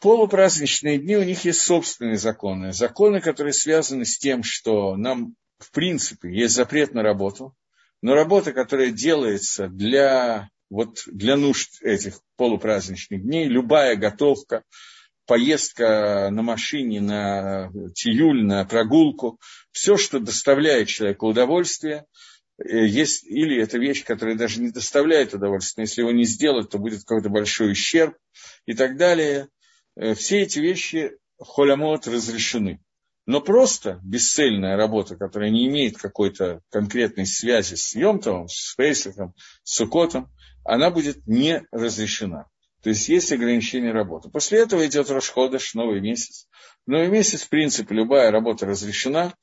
[0.00, 2.72] Полупраздничные дни, у них есть собственные законы.
[2.72, 7.54] Законы, которые связаны с тем, что нам, в принципе, есть запрет на работу,
[8.02, 14.64] но работа, которая делается для, вот, для нужд этих полупраздничных дней, любая готовка,
[15.32, 22.04] поездка на машине, на тиюль, на прогулку, все, что доставляет человеку удовольствие,
[22.58, 26.68] э, есть, или это вещь, которая даже не доставляет удовольствия, но если его не сделать,
[26.68, 28.14] то будет какой-то большой ущерб
[28.66, 29.48] и так далее.
[29.96, 32.82] Э, все эти вещи холямот разрешены.
[33.24, 39.76] Но просто бесцельная работа, которая не имеет какой-то конкретной связи с Йомтовым, с Фейсаком, с
[39.76, 40.30] Сукотом,
[40.62, 42.50] она будет не разрешена.
[42.82, 44.28] То есть есть ограничение работы.
[44.28, 46.48] После этого идет Рошходыш, новый месяц.
[46.86, 49.34] Новый месяц, в принципе, любая работа разрешена,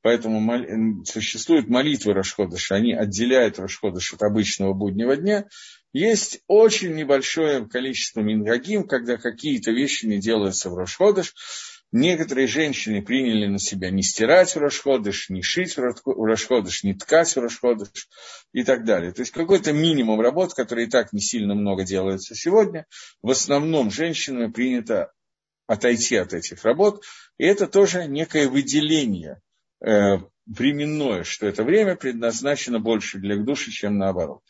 [0.00, 1.04] поэтому мол...
[1.04, 5.46] существуют молитвы Рошходыша, они отделяют Рошходыш от обычного буднего дня.
[5.92, 11.34] Есть очень небольшое количество мингагим, когда какие-то вещи не делаются в Рошходыш,
[11.92, 17.34] Некоторые женщины приняли на себя не стирать в Рошходыш, не шить в Рошходыш, не ткать
[17.34, 18.08] в Рошходыш
[18.52, 19.12] и так далее.
[19.12, 22.86] То есть какой-то минимум работ, которые и так не сильно много делаются сегодня.
[23.22, 25.12] В основном женщинами принято
[25.66, 27.04] отойти от этих работ.
[27.38, 29.40] И это тоже некое выделение
[29.80, 34.42] э, временное, что это время предназначено больше для души, чем наоборот.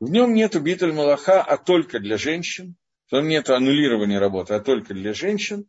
[0.00, 2.76] В нем нет биталь малаха, а только для женщин.
[3.10, 5.66] В нем нет аннулирования работы, а только для женщин.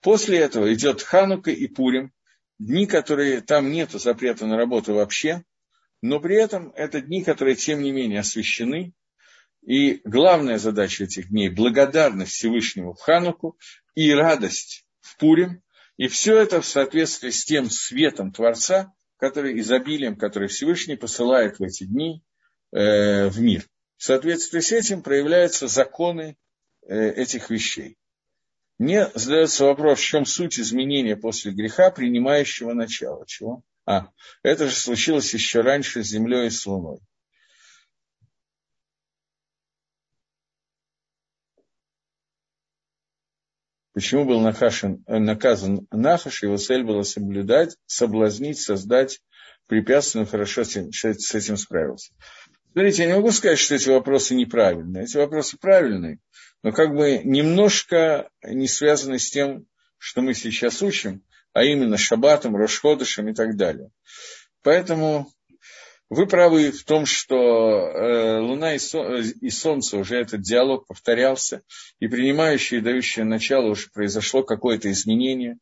[0.00, 2.12] После этого идет Ханука и Пурим,
[2.58, 5.44] дни, которые там нет запрета на работу вообще,
[6.02, 8.92] но при этом это дни, которые, тем не менее, освящены.
[9.62, 13.58] И главная задача этих дней– благодарность Всевышнему в Хануку
[13.94, 15.62] и радость в Пурим.
[15.96, 21.64] И все это в соответствии с тем светом Творца, который изобилием, который Всевышний посылает в
[21.64, 22.22] эти дни
[22.72, 23.64] э, в мир.
[23.96, 26.36] В соответствии с этим проявляются законы
[26.86, 27.97] э, этих вещей.
[28.78, 33.26] Мне задается вопрос, в чем суть изменения после греха, принимающего начало.
[33.26, 33.62] Чего?
[33.84, 34.08] А,
[34.42, 37.00] это же случилось еще раньше с Землей и с Луной.
[43.94, 49.20] Почему был нахашен, э, наказан Нахаш, его цель была соблюдать, соблазнить, создать
[49.66, 52.12] препятствия, но хорошо с этим справился.
[52.78, 55.02] Смотрите, я не могу сказать, что эти вопросы неправильные.
[55.02, 56.20] Эти вопросы правильные,
[56.62, 59.66] но как бы немножко не связаны с тем,
[59.96, 63.90] что мы сейчас учим, а именно шаббатом, рошходышем и так далее.
[64.62, 65.28] Поэтому
[66.08, 71.62] вы правы в том, что э, Луна и Солнце уже этот диалог повторялся,
[71.98, 75.58] и принимающее и дающее начало уже произошло какое-то изменение.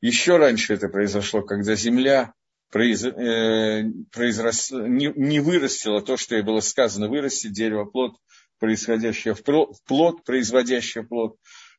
[0.00, 2.32] Еще раньше это произошло, когда Земля
[2.70, 8.16] произ, э, произрос, не, не вырастила то, что ей было сказано, вырастет дерево, плод,
[8.58, 11.36] происходящее в плод производящее плод.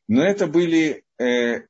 [0.08, 1.62] Но это были э,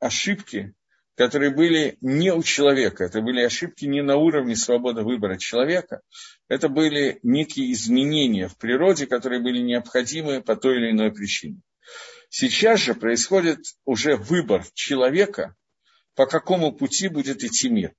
[0.00, 0.74] ошибки,
[1.14, 6.02] которые были не у человека, это были ошибки не на уровне свободы выбора человека,
[6.48, 11.60] это были некие изменения в природе, которые были необходимы по той или иной причине.
[12.28, 15.54] Сейчас же происходит уже выбор человека,
[16.14, 17.94] по какому пути будет идти мир.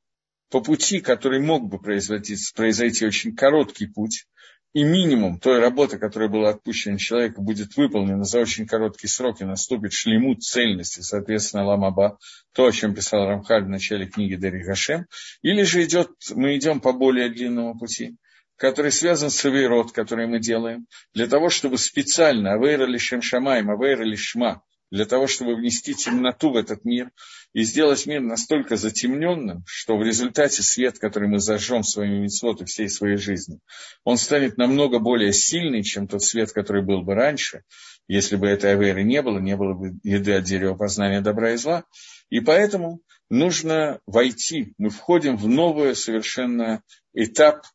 [0.50, 4.26] По пути, который мог бы произойти, произойти очень короткий путь,
[4.74, 9.45] и минимум той работы, которая была отпущена человеку, будет выполнена за очень короткий срок и
[9.45, 12.20] наступит шлемут цельности, соответственно, ламаба,
[12.54, 15.08] то, о чем писал Рамхаль в начале книги Дари Гашем,
[15.41, 18.18] или же идет, мы идем по более длинному пути,
[18.56, 24.04] который связан с авейрот, который мы делаем, для того, чтобы специально авейра лишем шамаем, авейра
[24.04, 24.62] лишма,
[24.92, 27.12] для того, чтобы внести темноту в этот мир
[27.54, 32.90] и сделать мир настолько затемненным, что в результате свет, который мы зажжем своими митцвот всей
[32.90, 33.60] своей жизни,
[34.04, 37.64] он станет намного более сильный, чем тот свет, который был бы раньше,
[38.08, 41.58] если бы этой аверы не было, не было бы еды от дерева познания добра и
[41.58, 41.84] зла.
[42.30, 46.82] И поэтому нужно войти, мы входим в новый совершенно
[47.14, 47.66] этап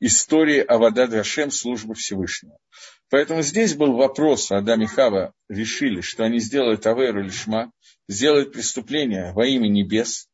[0.00, 2.58] истории Авада Дашем, службы Всевышнего.
[3.10, 7.72] Поэтому здесь был вопрос, Адам и Хава решили, что они сделают Аверу Лишма,
[8.08, 10.28] сделают преступление во имя небес.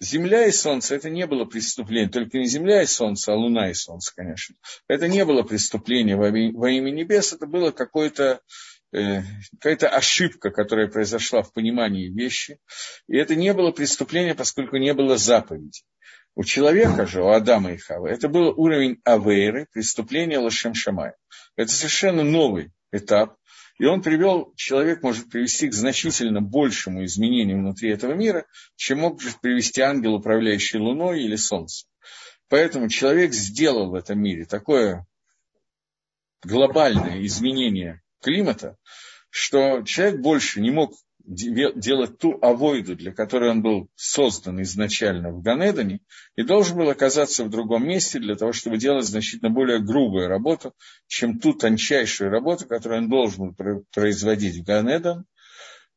[0.00, 3.74] Земля и солнце– это не было преступление, только не земля и солнце, а луна и
[3.74, 4.56] солнце, конечно.
[4.88, 8.40] Это не было преступление во, имя небес, это было какое-то
[8.92, 9.20] э,
[9.60, 12.58] какая-то ошибка, которая произошла в понимании вещи.
[13.08, 15.82] И это не было преступление, поскольку не было заповеди.
[16.40, 21.14] У человека же, у Адама и Хавы, это был уровень авейры, преступления Лашем Шамая.
[21.54, 23.36] Это совершенно новый этап,
[23.78, 29.20] и он привел, человек может привести к значительно большему изменению внутри этого мира, чем мог
[29.42, 31.90] привести ангел, управляющий Луной или Солнцем.
[32.48, 35.06] Поэтому человек сделал в этом мире такое
[36.42, 38.78] глобальное изменение климата,
[39.28, 40.94] что человек больше не мог
[41.30, 46.00] делать ту авойду, для которой он был создан изначально в Ганедане,
[46.34, 50.74] и должен был оказаться в другом месте для того, чтобы делать значительно более грубую работу,
[51.06, 55.24] чем ту тончайшую работу, которую он должен был производить в Ганедан,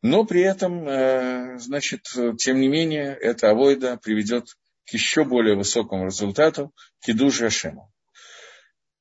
[0.04, 2.08] но при этом, э, значит,
[2.38, 4.50] тем не менее, эта авойда приведет
[4.86, 7.93] к еще более высокому результату, к Кидуше Ашему.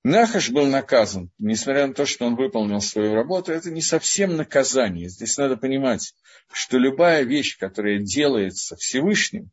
[0.04, 5.08] Нахаш был наказан, несмотря на то, что он выполнил свою работу, это не совсем наказание.
[5.08, 6.14] Здесь надо понимать,
[6.52, 9.50] что любая вещь, которая делается Всевышним,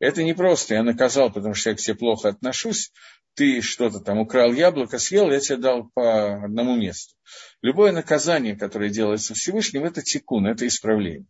[0.00, 2.92] это не просто я наказал, потому что я к тебе плохо отношусь,
[3.34, 7.14] ты что-то там украл яблоко, съел, я тебе дал по одному месту.
[7.62, 11.28] Любое наказание, которое делается Всевышним, это тикун, это исправление.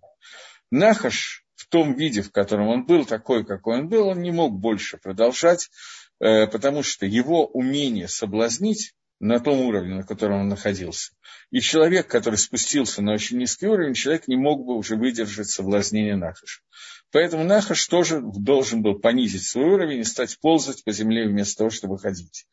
[0.70, 4.58] Нахаш в том виде, в котором он был, такой, какой он был, он не мог
[4.58, 5.70] больше продолжать
[6.22, 11.12] потому что его умение соблазнить на том уровне, на котором он находился,
[11.50, 16.16] и человек, который спустился на очень низкий уровень, человек не мог бы уже выдержать соблазнение
[16.16, 16.60] Нахаша.
[17.10, 21.70] Поэтому Нахаш тоже должен был понизить свой уровень и стать ползать по земле вместо того,
[21.70, 22.46] чтобы ходить.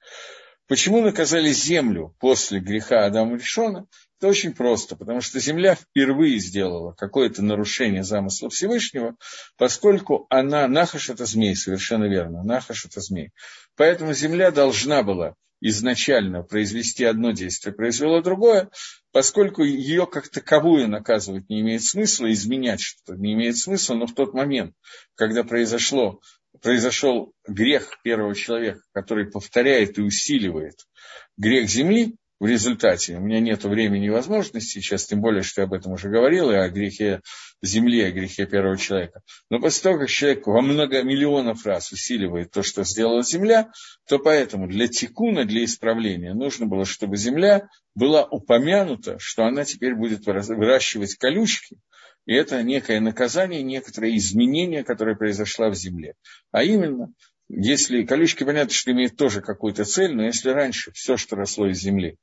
[0.67, 3.87] Почему наказали землю после греха Адама Решона?
[4.19, 9.15] Это очень просто, потому что Земля впервые сделала какое-то нарушение замысла Всевышнего,
[9.55, 13.31] поскольку она, Нахаш это змей, совершенно верно, Нахаш это змей.
[13.77, 18.69] Поэтому Земля должна была изначально произвести одно действие, произвела другое,
[19.13, 24.13] поскольку ее как таковую наказывать не имеет смысла, изменять что-то не имеет смысла, но в
[24.13, 24.75] тот момент,
[25.15, 26.19] когда произошло,
[26.61, 30.75] произошел грех первого человека, который повторяет и усиливает
[31.37, 33.17] грех земли, в результате.
[33.17, 36.51] У меня нет времени и возможности сейчас, тем более, что я об этом уже говорил,
[36.51, 37.21] и о грехе
[37.61, 39.21] земли, о грехе первого человека.
[39.49, 43.71] Но после того, как человек во много миллионов раз усиливает то, что сделала земля,
[44.07, 49.95] то поэтому для тикуна, для исправления нужно было, чтобы земля была упомянута, что она теперь
[49.95, 51.77] будет выращивать колючки,
[52.25, 56.13] и это некое наказание, некоторое изменение, которое произошло в земле.
[56.51, 57.11] А именно,
[57.49, 61.79] если колючки, понятно, что имеют тоже какую-то цель, но если раньше все, что росло из
[61.79, 62.17] земли,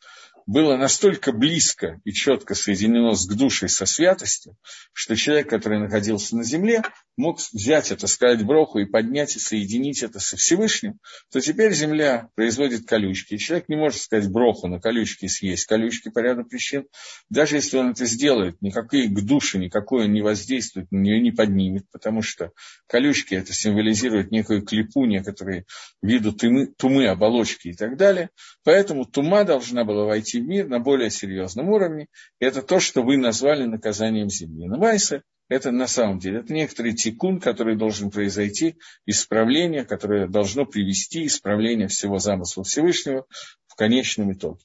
[0.47, 4.57] было настолько близко и четко соединено с душей, со святостью,
[4.93, 6.83] что человек, который находился на земле,
[7.17, 11.01] мог взять это, сказать броху и поднять и соединить это со Всевышним,
[11.33, 13.35] то теперь земля производит колючки.
[13.35, 16.87] И человек не может сказать броху на колючки съесть колючки по ряду причин.
[17.29, 21.33] Даже если он это сделает, никакие к душе, никакой он не воздействует, на нее не
[21.33, 22.53] поднимет, потому что
[22.87, 25.65] колючки это символизирует некую клепу, некоторые
[26.03, 28.31] виду тумы, тумы, оболочки и так далее.
[28.63, 32.07] Поэтому тума должна была войти в мир на более серьезном уровне.
[32.39, 34.67] Это то, что вы назвали наказанием земли.
[34.67, 40.67] На Майсе это на самом деле, это некоторый тикун, который должен произойти, исправление, которое должно
[40.67, 43.27] привести исправление всего замысла Всевышнего
[43.69, 44.65] в конечном итоге.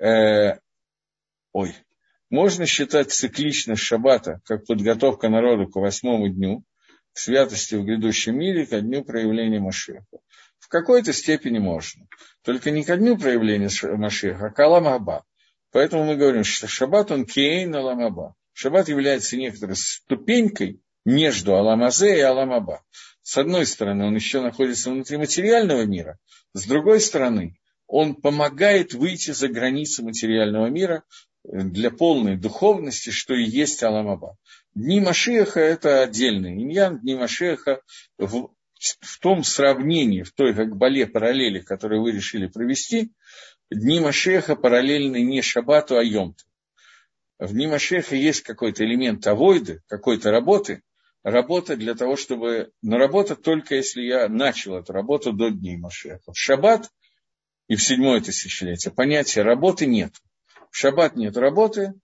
[0.00, 0.58] Э,
[1.52, 1.74] ой,
[2.30, 6.64] можно считать цикличность шаббата как подготовка народа к восьмому дню,
[7.12, 10.18] к святости в грядущем мире, ко дню проявления Машеха.
[10.62, 12.06] В какой-то степени можно.
[12.44, 15.24] Только не ко дню проявления Машеха, а к Аламаба.
[15.72, 18.36] Поэтому мы говорим, что шаббат он кейн Аламаба.
[18.52, 22.84] Шаббат является некоторой ступенькой между Аламазе и Аламаба.
[23.22, 26.18] С одной стороны, он еще находится внутри материального мира,
[26.54, 27.58] с другой стороны,
[27.88, 31.02] он помогает выйти за границы материального мира
[31.44, 34.36] для полной духовности, что и есть Аламаба.
[34.74, 37.80] Дни Машеха– это отдельный иньян, дни Машеха
[38.16, 38.50] в,
[39.00, 43.12] в том сравнении, в той как бале параллели, которую вы решили провести,
[43.70, 46.44] дни Машеха параллельны не Шабату, а Йомту
[47.46, 50.82] в дни Машеха есть какой-то элемент авойды, какой-то работы,
[51.24, 52.70] работа для того, чтобы...
[52.82, 56.32] Но работа только если я начал эту работу до дней Машеха.
[56.32, 56.88] В шаббат
[57.68, 60.14] и в седьмое тысячелетие понятия работы нет.
[60.70, 61.94] В шаббат нет работы,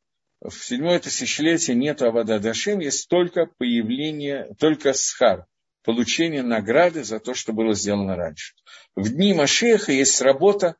[0.40, 5.46] в седьмое тысячелетие нет Авада Дашем, есть только появление, только схар,
[5.88, 8.52] получение награды за то, что было сделано раньше.
[8.94, 10.76] В дни Машеха есть работа,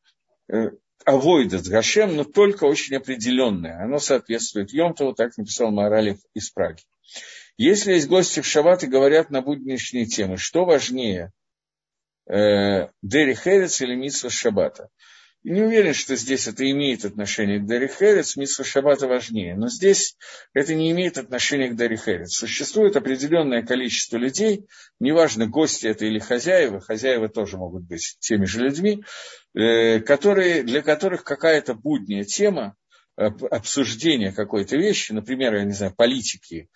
[1.06, 3.82] авойда с Гашем, но только очень определенное.
[3.82, 6.82] Оно соответствует Йомтову, так написал Моралев из Праги.
[7.56, 11.32] Если есть гости в Шаббат и говорят на будничные темы, что важнее,
[12.30, 14.90] э, Дери Херец или Митсва Шаббата?
[15.44, 19.56] Не уверен, что здесь это имеет отношение к Дари Херец, Митсва Шаббата важнее.
[19.56, 20.16] Но здесь
[20.52, 22.32] это не имеет отношения к Дари Херец.
[22.32, 24.66] Существует определенное количество людей,
[25.00, 29.04] неважно, гости это или хозяева, хозяева тоже могут быть теми же людьми,
[29.54, 32.76] э, которые, для которых какая-то будняя тема,
[33.18, 36.68] обсуждения какой-то вещи, например, я не знаю, политики,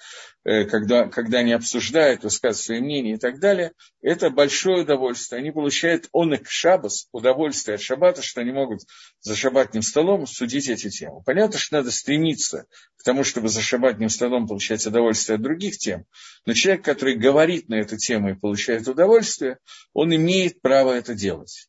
[0.45, 5.39] э, когда, когда они обсуждают, высказывают свои мнения и так далее, это большое удовольствие.
[5.39, 8.81] Они получают онек шабас, удовольствие от шаббата, что они могут
[9.21, 11.23] за шаббатным столом судить эти темы.
[11.25, 12.67] Понятно, что надо стремиться
[12.97, 16.07] к тому, чтобы за шаббатным столом получать удовольствие от других тем,
[16.45, 19.59] но человек, который говорит на эту тему и получает удовольствие,
[19.93, 21.69] он имеет право это делать.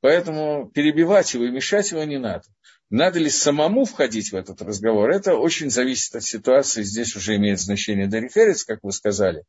[0.00, 2.44] Поэтому перебивать его и мешать его не надо.
[2.90, 5.10] Надо ли самому входить в этот разговор?
[5.10, 6.82] Это очень зависит от ситуации.
[6.82, 9.44] Здесь уже имеет значение Дарри Херец, как вы сказали.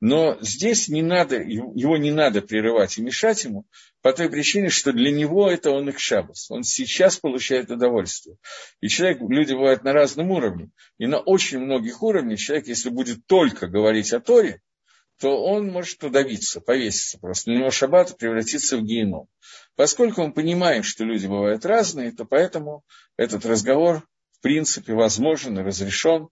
[0.00, 3.66] Но здесь не надо, его не надо прерывать и мешать ему
[4.00, 6.50] по той причине, что для него это он их шабас.
[6.50, 8.36] Он сейчас получает удовольствие.
[8.80, 10.70] И человек, люди бывают на разном уровне.
[10.98, 14.62] И на очень многих уровнях человек, если будет только говорить о Торе,
[15.18, 17.50] то он может удавиться, повеситься просто.
[17.50, 19.28] Для него шаббат превратится в геном.
[19.74, 22.84] Поскольку мы понимаем, что люди бывают разные, то поэтому
[23.16, 26.28] этот разговор, в принципе, возможен и разрешен,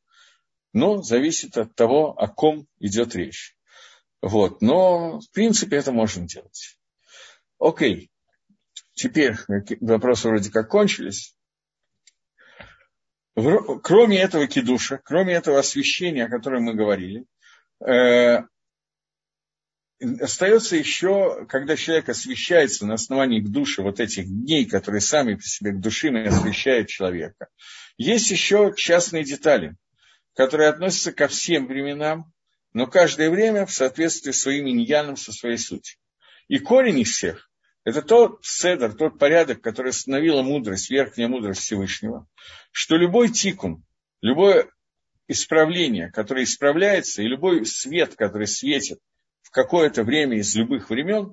[0.72, 3.57] но зависит от того, о ком идет речь.
[4.22, 4.62] Вот.
[4.62, 6.78] Но, в принципе, это можно делать.
[7.59, 8.11] Окей.
[8.95, 9.37] Теперь
[9.80, 11.34] вопросы вроде как кончились.
[13.34, 17.26] Кроме этого кидуша, кроме этого освещения, о котором мы говорили,
[17.87, 18.43] э,
[20.01, 25.42] остается еще, когда человек освещается на основании к душе вот этих дней, которые сами по
[25.42, 27.49] себе к душим и освещают человека.
[27.97, 29.76] Есть еще частные детали,
[30.34, 32.32] которые относятся ко всем временам,
[32.74, 35.99] но каждое время в соответствии с своим иньяном, со своей сутью.
[36.49, 37.51] И корень из всех–
[37.84, 42.26] это тот седр, тот порядок, который остановила мудрость, верхняя мудрость Всевышнего,
[42.70, 43.82] что любой тикун,
[44.20, 44.68] любое
[45.26, 48.99] исправление, которое исправляется, и любой свет, который светит–
[49.57, 51.33] какое-то время из любых времен,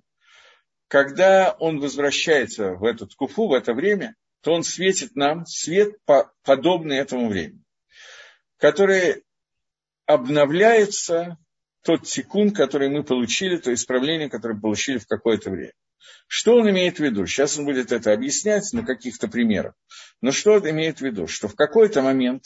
[0.88, 5.98] когда он возвращается в этот куфу, в это время, то он светит нам свет,
[6.44, 7.62] подобный этому времени,
[8.58, 9.24] который
[10.06, 11.38] обновляется
[11.84, 15.74] тот секунд, который мы получили, то исправление, которое получили в какое-то время.
[16.28, 17.26] Что он имеет в виду?
[17.26, 19.74] Сейчас он будет это объяснять на каких-то примерах.
[20.22, 21.28] Но что он имеет в виду?
[21.28, 22.46] Что в какой-то момент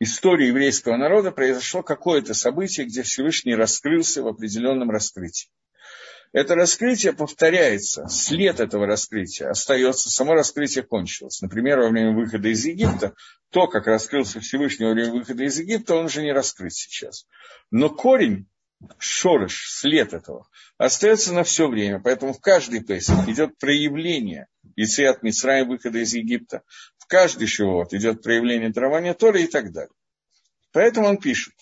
[0.00, 5.48] истории еврейского народа произошло какое-то событие, где Всевышний раскрылся в определенном раскрытии.
[6.32, 11.40] Это раскрытие повторяется, след этого раскрытия остается, само раскрытие кончилось.
[11.40, 13.14] Например, во время выхода из Египта,
[13.50, 17.26] то, как раскрылся Всевышний во время выхода из Египта, он уже не раскрыт сейчас.
[17.70, 18.46] Но корень,
[18.98, 20.46] шорыш, след этого,
[20.76, 21.98] остается на все время.
[21.98, 26.62] Поэтому в каждый Пейсах идет проявление Яциат Мицраем, выхода из Египта.
[27.08, 29.94] Каждый Шивот идет проявление дарования Торы и так далее.
[30.72, 31.54] Поэтому он пишет,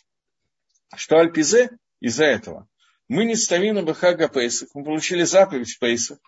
[0.96, 1.70] что Альпизе
[2.00, 2.68] из-за этого
[3.08, 6.18] мы не ставим Бахага Пейсах, мы получили заповедь Пейсах,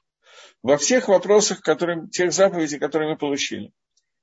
[0.63, 3.73] во всех вопросах, которые, тех заповедей, которые мы получили.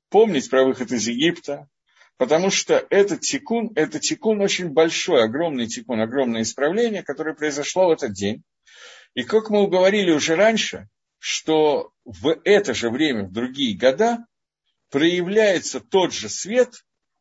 [0.08, 1.68] Помнить про выход из Египта,
[2.16, 7.92] потому что этот тикун, это тикун очень большой, огромный тикун, огромное исправление, которое произошло в
[7.92, 8.42] этот день.
[9.12, 10.88] И как мы говорили уже раньше,
[11.18, 14.24] что в это же время, в другие года,
[14.90, 16.72] проявляется тот же свет,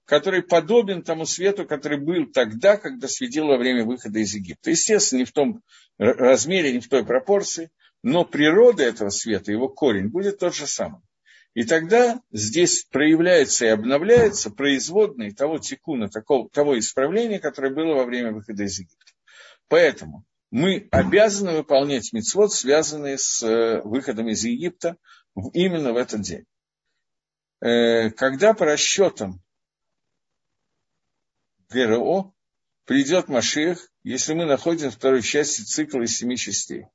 [0.05, 4.69] который подобен тому свету, который был тогда, когда светил время выхода из Египта.
[4.69, 5.61] Естественно, не в том
[5.97, 7.71] размере, не в той пропорции,
[8.03, 11.01] но природа этого света, его корень будет тот же самый.
[11.55, 18.03] И тогда здесь проявляется и обновляется производный того тикуна, такого, того исправления, которое было во
[18.03, 19.13] время выхода из Египта.
[19.69, 24.97] Поэтому мы обязаны выполнять мицвод, связанные с э, выходом из Египта
[25.53, 26.45] именно в этот день.
[27.61, 29.41] Э, когда по расчетам
[31.69, 32.33] ГРО
[32.85, 36.85] придет Машех, если мы находим второй части цикла из семи частей.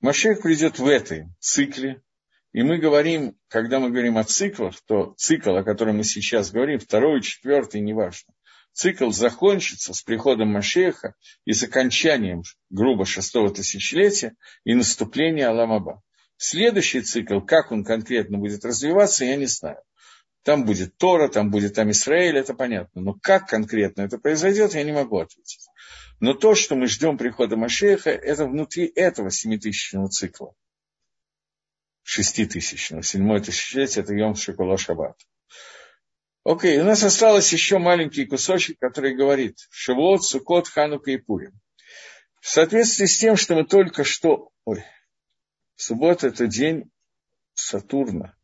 [0.00, 2.02] Машех придет в этой цикле,
[2.52, 6.78] и мы говорим, когда мы говорим о циклах, то цикл, о котором мы сейчас говорим,
[6.78, 8.34] второй, четвертый, неважно.
[8.72, 11.14] Цикл закончится с приходом Машеха
[11.44, 16.02] и с окончанием, грубо, шестого тысячелетия и наступления Аламаба.
[16.42, 19.82] Следующий цикл, как он конкретно будет развиваться, я не знаю.
[20.42, 23.02] Там будет Тора, там будет там Израиль, это понятно.
[23.02, 25.68] Но как конкретно это произойдет, я не могу ответить.
[26.18, 30.54] Но то, что мы ждем прихода Машеха, это внутри этого семитысячного цикла.
[32.04, 33.02] Шеститысячного.
[33.02, 35.20] Седьмое тысячелетие– это Йом Шикола Шаббат.
[36.42, 41.52] Окей, у нас осталось еще маленький кусочек, который говорит Шавуот, Сукот, Ханука и Пурим.
[42.40, 44.48] В соответствии с тем, что мы только что...
[44.64, 44.82] Ой,
[45.80, 46.90] суббота– это день
[47.54, 48.34] Сатурна–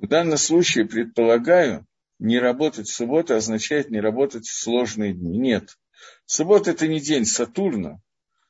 [0.00, 1.86] в данном случае, предполагаю,
[2.18, 5.38] не работать в субботу означает не работать в сложные дни.
[5.38, 5.76] Нет.
[6.24, 8.00] Суббота– это не день Сатурна.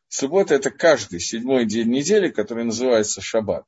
[0.06, 3.66] Суббота– это каждый седьмой день недели, который называется шаббат.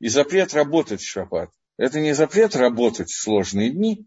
[0.00, 1.50] И запрет работать в шаббат.
[1.76, 4.04] Это не запрет работать в сложные дни,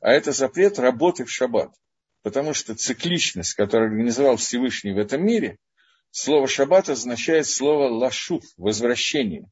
[0.00, 1.74] а это запрет работы в шаббат.
[2.22, 5.58] Потому что цикличность, которую организовал Всевышний в этом мире,
[6.10, 9.50] слово шаббат означает слово лашуф, возвращение.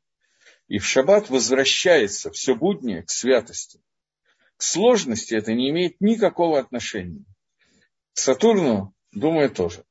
[0.68, 3.80] И в шаббат возвращается все буднее к святости.
[4.56, 7.24] К сложности это не имеет никакого отношения.
[8.14, 9.84] К Сатурну, думаю, тоже.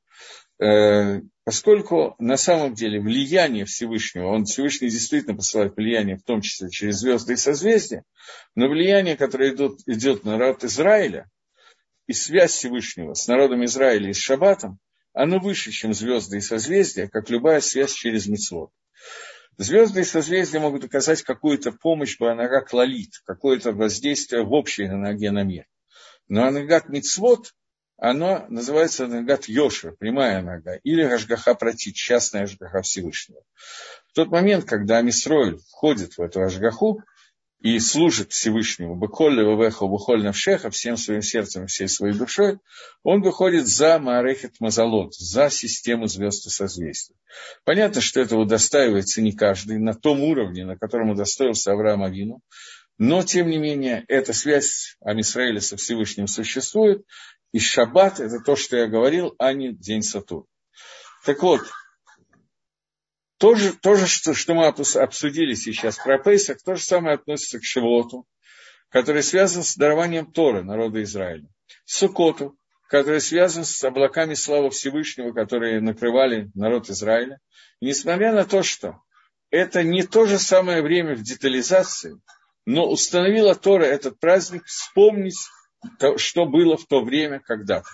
[0.58, 6.70] Э, поскольку на самом деле влияние Всевышнего, он Всевышний действительно посылает влияние, в том числе
[6.70, 8.04] через звезды и созвездия,
[8.54, 11.30] но влияние, которое идет, идет на народ Израиля,
[12.06, 14.78] и связь Всевышнего с народом Израиля и с Шаббатом,
[15.16, 18.70] оно выше, чем звезды и созвездия, как любая связь через Мицвод.
[19.56, 25.42] Звезды и созвездия могут оказать какую-то помощь Банага Клалит, какое-то воздействие в общей ноге на
[25.42, 25.64] мир.
[26.28, 27.54] Но Анагат Мицвод,
[27.96, 33.40] оно называется Анагат Йошер, прямая нога, или Рашгаха Протит, частная Рашгаха Всевышнего.
[34.08, 37.00] В тот момент, когда Амисроиль входит в эту Рашгаху,
[37.60, 42.58] и служит Всевышнему, Беколли Вавеха Бухоль Навшеха, всем своим сердцем всей своей душой,
[43.02, 47.16] он выходит за Маарехет Мазалот, за систему звезд и созвездий.
[47.64, 52.40] Понятно, что это удостаивается не каждый на том уровне, на котором удостоился Авраам Авину,
[52.98, 57.04] но, тем не менее, эта связь Амисраэля со Всевышним существует,
[57.52, 60.46] и шаббат– это то, что я говорил, а не день Сатур.
[61.24, 61.62] Так вот,
[63.38, 67.58] то же, то же что, что мы обсудили сейчас про Пейсах, то же самое относится
[67.58, 68.26] к Шивоту,
[68.88, 71.48] который связан с дарованием Торы народа Израиля.
[71.84, 72.56] Сукоту,
[72.88, 77.40] который связан с облаками славы Всевышнего, которые накрывали народ Израиля.
[77.80, 79.00] И несмотря на то, что
[79.50, 82.18] это не то же самое время в детализации,
[82.64, 85.38] но установила Тора этот праздник вспомнить,
[85.98, 87.88] то, что было в то время когда-то.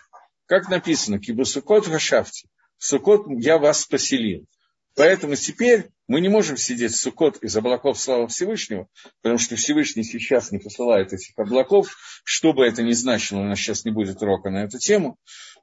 [0.46, 4.46] Как написано, Кибусукот Гашафти, Сукот я вас поселил.
[4.94, 8.88] Поэтому теперь мы не можем сидеть в Сукот из облаков славы Всевышнего,
[9.22, 13.58] потому что Всевышний сейчас не посылает этих облаков, что бы это ни значило, у нас
[13.58, 15.16] сейчас не будет урока на эту тему,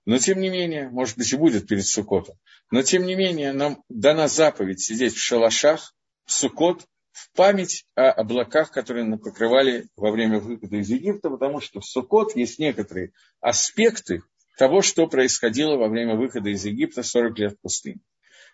[0.06, 2.36] но тем не менее, может быть и будет перед Сукотом,
[2.72, 5.94] но тем не менее нам дана заповедь сидеть в шалашах,
[6.26, 11.60] в Сукот, в память о облаках, которые мы покрывали во время выхода из Египта, потому
[11.60, 13.12] что в Сукот есть некоторые
[13.42, 14.24] аспекты
[14.58, 18.00] того, что происходило во время выхода из Египта 40 лет в пустыне.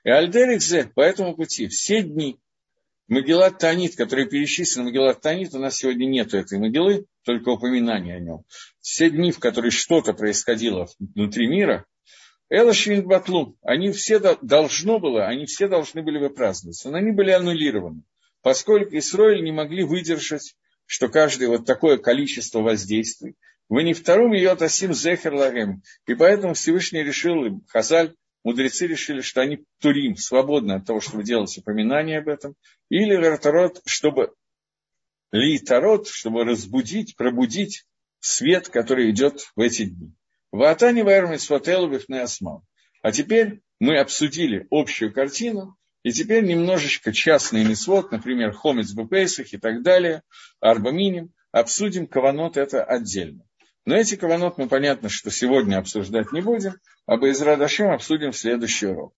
[0.05, 2.39] И Альдерикзе по этому пути все дни
[3.07, 8.19] Магеллат Танит, который перечислен Магеллат Танит, у нас сегодня нет этой Магеллы, только упоминание о
[8.19, 8.43] нем.
[8.81, 11.85] Все дни, в которые что-то происходило внутри мира,
[12.49, 18.03] Эла Батлу, они все должно было, они все должны были выпраздноваться, но они были аннулированы,
[18.43, 23.33] поскольку Исроиль не могли выдержать, что каждое вот такое количество воздействий.
[23.69, 25.81] Вы не втором ее атасим зехер лагем.
[26.05, 28.13] И поэтому Всевышний решил, им, Хазаль,
[28.45, 32.55] мудрецы решили, что они турим, свободны от того, чтобы делать упоминание об этом,
[32.89, 34.33] или вертарот, чтобы
[35.33, 37.85] ли тарот, чтобы разбудить, пробудить
[38.19, 40.13] свет, который идет в эти дни.
[40.51, 42.63] Ватани Вайрмит Свателу Асмал.
[43.01, 49.57] А теперь мы обсудили общую картину, и теперь немножечко частный мисвод, например, Хомец Бупейсах и
[49.57, 50.21] так далее,
[50.61, 53.43] Арбаминим, обсудим каванот это отдельно.
[53.85, 56.73] Но эти каванот мы понятно, что сегодня обсуждать не будем,
[57.05, 59.13] а Байзрадашим обсудим в следующий урок.